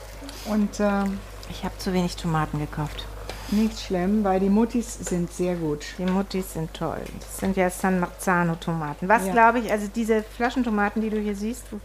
Und 0.47 0.81
ähm, 0.81 1.19
ich 1.51 1.65
habe 1.65 1.77
zu 1.79 1.93
wenig 1.93 2.17
Tomaten 2.17 2.59
gekauft. 2.59 3.07
nicht 3.51 3.79
schlimm, 3.81 4.25
weil 4.25 4.41
die 4.41 4.49
Muttis 4.49 4.95
sind 4.99 5.31
sehr 5.33 5.55
gut. 5.57 5.85
Die 5.99 6.05
Muttis 6.07 6.55
sind 6.55 6.73
toll. 6.75 7.03
Das 7.21 7.39
sind 7.39 7.57
ja 7.57 7.69
San 7.71 8.01
Marzano-Tomaten. 8.01 9.09
Was 9.09 9.27
Ja. 9.27 9.33
glaube 9.33 9.59
ich, 9.61 9.71
also 9.71 9.89
diese 9.95 10.23
Flaschentomaten, 10.23 11.03
die 11.03 11.11
du 11.11 11.19
hier 11.21 11.37
siehst, 11.37 11.65
wo 11.71 11.79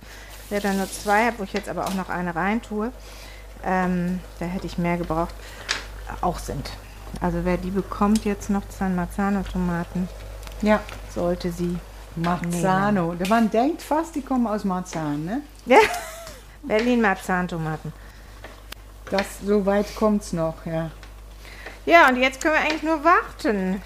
wer 0.50 0.62
da 0.62 0.72
nur 0.74 0.90
zwei 0.90 1.26
hat, 1.26 1.34
wo 1.40 1.44
ich 1.44 1.52
jetzt 1.54 1.68
aber 1.68 1.86
auch 1.86 1.94
noch 1.94 2.08
eine 2.10 2.34
rein 2.36 2.62
tue, 2.62 2.92
ähm, 3.66 4.22
da 4.40 4.46
hätte 4.46 4.66
ich 4.66 4.78
mehr 4.78 4.96
gebraucht, 4.98 5.36
auch 6.22 6.40
sind. 6.40 6.70
Also 7.20 7.40
wer 7.44 7.58
die 7.58 7.72
bekommt 7.72 8.24
jetzt 8.24 8.50
noch 8.50 8.64
San 8.70 8.96
Marzano-Tomaten, 8.96 10.08
Ja, 10.62 10.80
sollte 11.14 11.52
sie. 11.52 11.78
Marzano. 12.16 13.14
Man 13.30 13.52
denkt 13.52 13.82
fast, 13.82 14.16
die 14.16 14.22
kommen 14.22 14.48
aus 14.48 14.64
Marzahn, 14.64 15.24
ne? 15.26 15.42
Ja, 15.66 15.78
Berlin 16.64 17.02
Marzahn-Tomaten. 17.02 17.92
Das, 19.10 19.26
so 19.46 19.66
weit 19.66 19.96
kommt's 19.96 20.34
noch, 20.34 20.66
ja. 20.66 20.92
Ja, 21.86 22.10
und 22.10 22.18
jetzt 22.18 22.42
können 22.42 22.56
wir 22.56 22.62
eigentlich 22.62 22.84
nur 22.84 23.04
warten. 23.04 23.82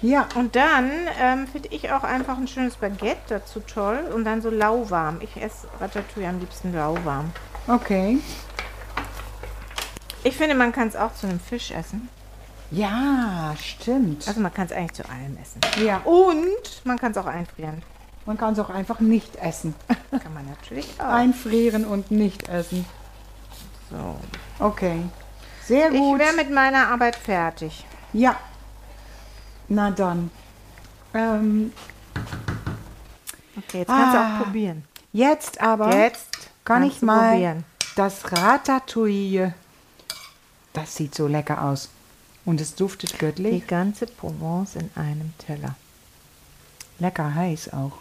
Ja, 0.00 0.28
Und 0.34 0.54
dann 0.54 0.90
ähm, 1.18 1.46
finde 1.48 1.68
ich 1.70 1.90
auch 1.90 2.04
einfach 2.04 2.36
ein 2.36 2.46
schönes 2.46 2.76
Baguette 2.76 3.16
dazu 3.28 3.60
toll 3.60 4.00
und 4.14 4.24
dann 4.24 4.42
so 4.42 4.50
lauwarm. 4.50 5.18
Ich 5.20 5.36
esse 5.42 5.66
Ratatouille 5.80 6.28
am 6.28 6.40
liebsten 6.40 6.74
lauwarm. 6.74 7.32
okay. 7.68 8.18
Ich 10.26 10.36
finde, 10.36 10.54
man 10.54 10.72
kann 10.72 10.88
es 10.88 10.96
auch 10.96 11.12
zu 11.14 11.26
einem 11.26 11.38
Fisch 11.40 11.70
essen. 11.70 12.08
Ja, 12.70 13.54
stimmt. 13.62 14.26
Also 14.26 14.40
man 14.40 14.52
kann 14.54 14.66
es 14.66 14.72
eigentlich 14.72 14.94
zu 14.94 15.02
allem 15.08 15.36
essen. 15.40 15.60
Ja, 15.84 15.98
Und 15.98 16.84
man 16.84 16.98
kann 16.98 17.12
es 17.12 17.18
auch 17.18 17.26
einfrieren. 17.26 17.82
man 18.24 18.38
kann 18.38 18.54
es 18.54 18.58
auch 18.58 18.70
einfach 18.70 19.00
nicht 19.00 19.36
essen. 19.36 19.74
Kann 20.10 20.32
man 20.32 20.46
natürlich 20.48 20.88
auch. 20.98 21.04
Einfrieren 21.04 21.84
und 21.84 22.10
nicht 22.10 22.48
essen. 22.48 22.86
So. 23.90 24.16
Okay. 24.58 25.02
Sehr 25.66 25.90
Ich 25.92 25.98
gut. 25.98 26.18
wäre 26.18 26.34
mit 26.34 26.50
meiner 26.50 26.88
Arbeit 26.88 27.16
fertig. 27.16 27.84
Ja. 28.12 28.38
Na 29.68 29.90
dann. 29.90 30.30
Ähm, 31.14 31.72
Okay, 33.56 33.78
jetzt 33.78 33.88
kannst 33.88 34.14
du 34.14 34.18
Ah. 34.18 34.38
auch 34.40 34.44
probieren. 34.44 34.84
jetzt 35.12 35.60
aber 35.60 35.94
Jetzt 35.96 36.50
kann 36.64 36.82
ich 36.82 37.00
mal 37.02 37.30
probieren. 37.32 37.64
das 37.96 38.30
Ratatouille. 38.32 39.54
Das 40.72 40.96
sieht 40.96 41.14
so 41.14 41.28
lecker 41.28 41.62
aus. 41.62 41.88
Und 42.44 42.60
es 42.60 42.74
duftet 42.74 43.12
Die 43.14 43.18
göttlich. 43.18 43.66
ganze 43.66 44.06
Provence 44.06 44.74
in 44.76 44.90
einem 44.96 45.32
Teller. 45.38 45.76
Lecker 46.98 47.32
heiß 47.34 47.72
auch. 47.72 47.92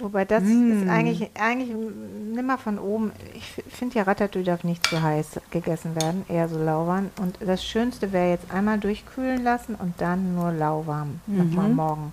Wobei 0.00 0.24
das 0.24 0.44
Mm. 0.44 0.82
ist 0.84 0.88
eigentlich, 0.88 1.30
eigentlich 1.34 1.70
nimm 1.74 2.46
mal 2.46 2.56
von 2.56 2.78
oben. 2.78 3.10
Ich 3.34 3.62
finde 3.74 3.96
ja 3.96 4.02
Ratatouille 4.04 4.44
darf 4.44 4.62
nicht 4.62 4.86
zu 4.86 5.02
heiß 5.02 5.40
gegessen 5.50 5.96
werden, 5.96 6.24
eher 6.28 6.48
so 6.48 6.56
lauwarm. 6.62 7.10
Und 7.20 7.36
das 7.40 7.64
Schönste 7.64 8.12
wäre 8.12 8.30
jetzt 8.30 8.50
einmal 8.52 8.78
durchkühlen 8.78 9.42
lassen 9.42 9.74
und 9.74 9.94
dann 10.00 10.34
nur 10.36 10.52
lauwarm. 10.52 11.20
Nochmal 11.26 11.68
morgen 11.70 12.12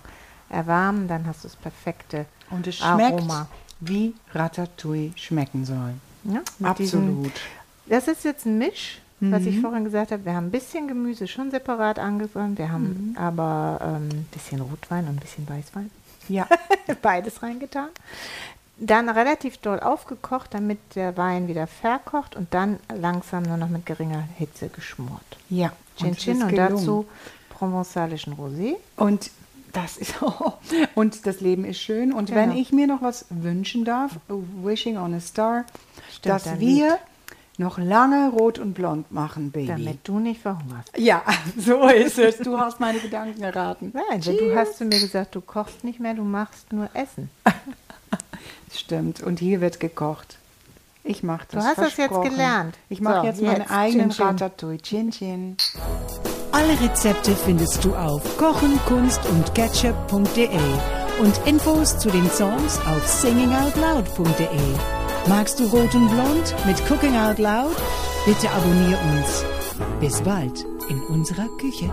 erwärmen, 0.50 1.08
dann 1.08 1.28
hast 1.28 1.44
du 1.44 1.48
das 1.48 1.56
perfekte 1.58 2.26
Und 2.50 2.66
es 2.66 2.78
schmeckt, 2.78 3.20
Aroma. 3.20 3.48
wie 3.82 4.16
Ratatouille 4.34 5.12
schmecken 5.16 5.66
soll. 5.66 5.94
Ja, 6.24 6.42
mit 6.60 6.80
diesen- 6.80 7.02
Absolut. 7.10 7.32
Das 7.88 8.08
ist 8.08 8.24
jetzt 8.24 8.48
ein 8.48 8.58
Misch, 8.58 9.00
was 9.20 9.44
Mhm. 9.44 9.48
ich 9.48 9.60
vorhin 9.62 9.84
gesagt 9.84 10.12
habe. 10.12 10.26
Wir 10.26 10.34
haben 10.34 10.48
ein 10.48 10.52
bisschen 10.52 10.88
Gemüse 10.88 11.28
schon 11.28 11.52
separat 11.52 12.00
angefangen. 12.00 12.58
Wir 12.58 12.72
haben 12.72 13.12
Mhm. 13.12 13.18
aber 13.18 13.80
ähm, 13.82 14.10
ein 14.12 14.28
bisschen 14.32 14.60
Rotwein 14.62 15.04
und 15.08 15.12
ein 15.18 15.20
bisschen 15.20 15.48
Weißwein. 15.48 15.92
Ja, 16.30 16.48
Beides 17.02 17.42
reingetan. 17.44 17.90
Dann 18.78 19.08
relativ 19.10 19.58
doll 19.60 19.80
aufgekocht, 19.80 20.54
damit 20.54 20.80
der 20.96 21.16
Wein 21.16 21.48
wieder 21.48 21.66
verkocht 21.66 22.36
und 22.36 22.54
dann 22.54 22.80
langsam 22.94 23.44
nur 23.44 23.56
noch 23.58 23.70
mit 23.70 23.86
geringer 23.86 24.24
Hitze 24.38 24.68
geschmort. 24.70 25.22
ja. 25.50 25.72
Chin 25.98 26.18
Chin 26.18 26.44
und 26.44 26.58
dazu 26.58 27.06
provenzalischen 27.50 28.34
Rosé. 28.34 28.76
Und 28.98 29.32
das 29.72 29.96
ist 29.96 30.16
und 30.96 31.26
das 31.26 31.40
Leben 31.40 31.64
ist 31.64 31.80
schön. 31.80 32.12
Und 32.12 32.32
wenn 32.36 32.50
Genau. 32.50 32.62
ich 32.62 32.74
mir 32.74 32.86
noch 32.88 33.02
was 33.02 33.26
wünschen 33.30 33.86
darf, 33.86 34.12
wishing 34.28 34.98
on 34.98 35.14
a 35.14 35.22
star, 35.22 35.64
Stimmt, 36.14 36.36
dass 36.36 36.60
wir 36.60 36.98
noch 37.60 37.78
lange 37.78 38.30
rot 38.30 38.60
und 38.60 38.74
blond 38.74 39.12
machen, 39.12 39.52
Baby. 39.52 39.68
Damit 39.68 40.00
du 40.04 40.20
nicht 40.20 40.42
verhungerst. 40.42 40.92
Ja, 40.98 41.24
so 41.58 41.88
ist 41.88 42.18
es. 42.20 42.38
Du 42.38 42.58
hast 42.60 42.80
meine 42.80 43.00
Gedanken 43.00 43.42
erraten. 43.44 43.94
Nein, 43.94 44.22
du 44.22 44.56
hast 44.56 44.78
zu 44.78 44.86
mir 44.86 45.00
gesagt, 45.00 45.36
du 45.36 45.42
kochst 45.42 45.84
nicht 45.84 46.00
mehr, 46.00 46.14
du 46.14 46.24
machst 46.24 46.72
nur 46.74 46.90
Essen. 46.94 47.30
Stimmt. 48.74 49.22
Und 49.22 49.40
hier 49.40 49.62
wird 49.62 49.80
gekocht. 49.80 50.38
Ich 51.04 51.22
mache 51.24 51.46
das. 51.52 51.64
Du 51.64 51.70
hast 51.70 51.78
das 51.78 51.98
jetzt 51.98 52.22
gelernt. 52.24 52.76
Ich 52.90 53.00
mache 53.00 53.22
So, 53.22 53.26
jetzt 53.28 53.42
meine 53.42 53.60
jetzt. 53.60 53.72
eigenen 53.72 54.10
Chin 54.10 54.18
Chin. 54.18 54.26
Ratatouille. 54.26 54.82
Chin 54.82 55.12
Chin. 55.12 55.58
Alle 56.52 56.80
Rezepte 56.82 57.36
findest 57.36 57.84
du 57.86 57.96
auf 57.96 58.38
kochen, 58.38 58.80
kunst 58.88 59.20
und 59.30 59.54
ketchup.de 59.54 60.50
und 61.20 61.40
Infos 61.46 61.98
zu 62.00 62.10
den 62.10 62.30
Songs 62.32 62.80
auf 62.88 63.06
singingoutloud.de. 63.08 65.05
Magst 65.28 65.60
du 65.60 65.66
Rot 65.66 65.96
und 65.96 66.08
Blond 66.10 66.56
mit 66.68 66.78
Cooking 66.88 67.16
Out 67.16 67.40
Loud? 67.40 67.76
Bitte 68.28 68.48
abonnier 68.52 69.00
uns. 69.12 69.44
Bis 70.00 70.22
bald 70.22 70.66
in 70.88 71.02
unserer 71.02 71.48
Küche. 71.58 71.90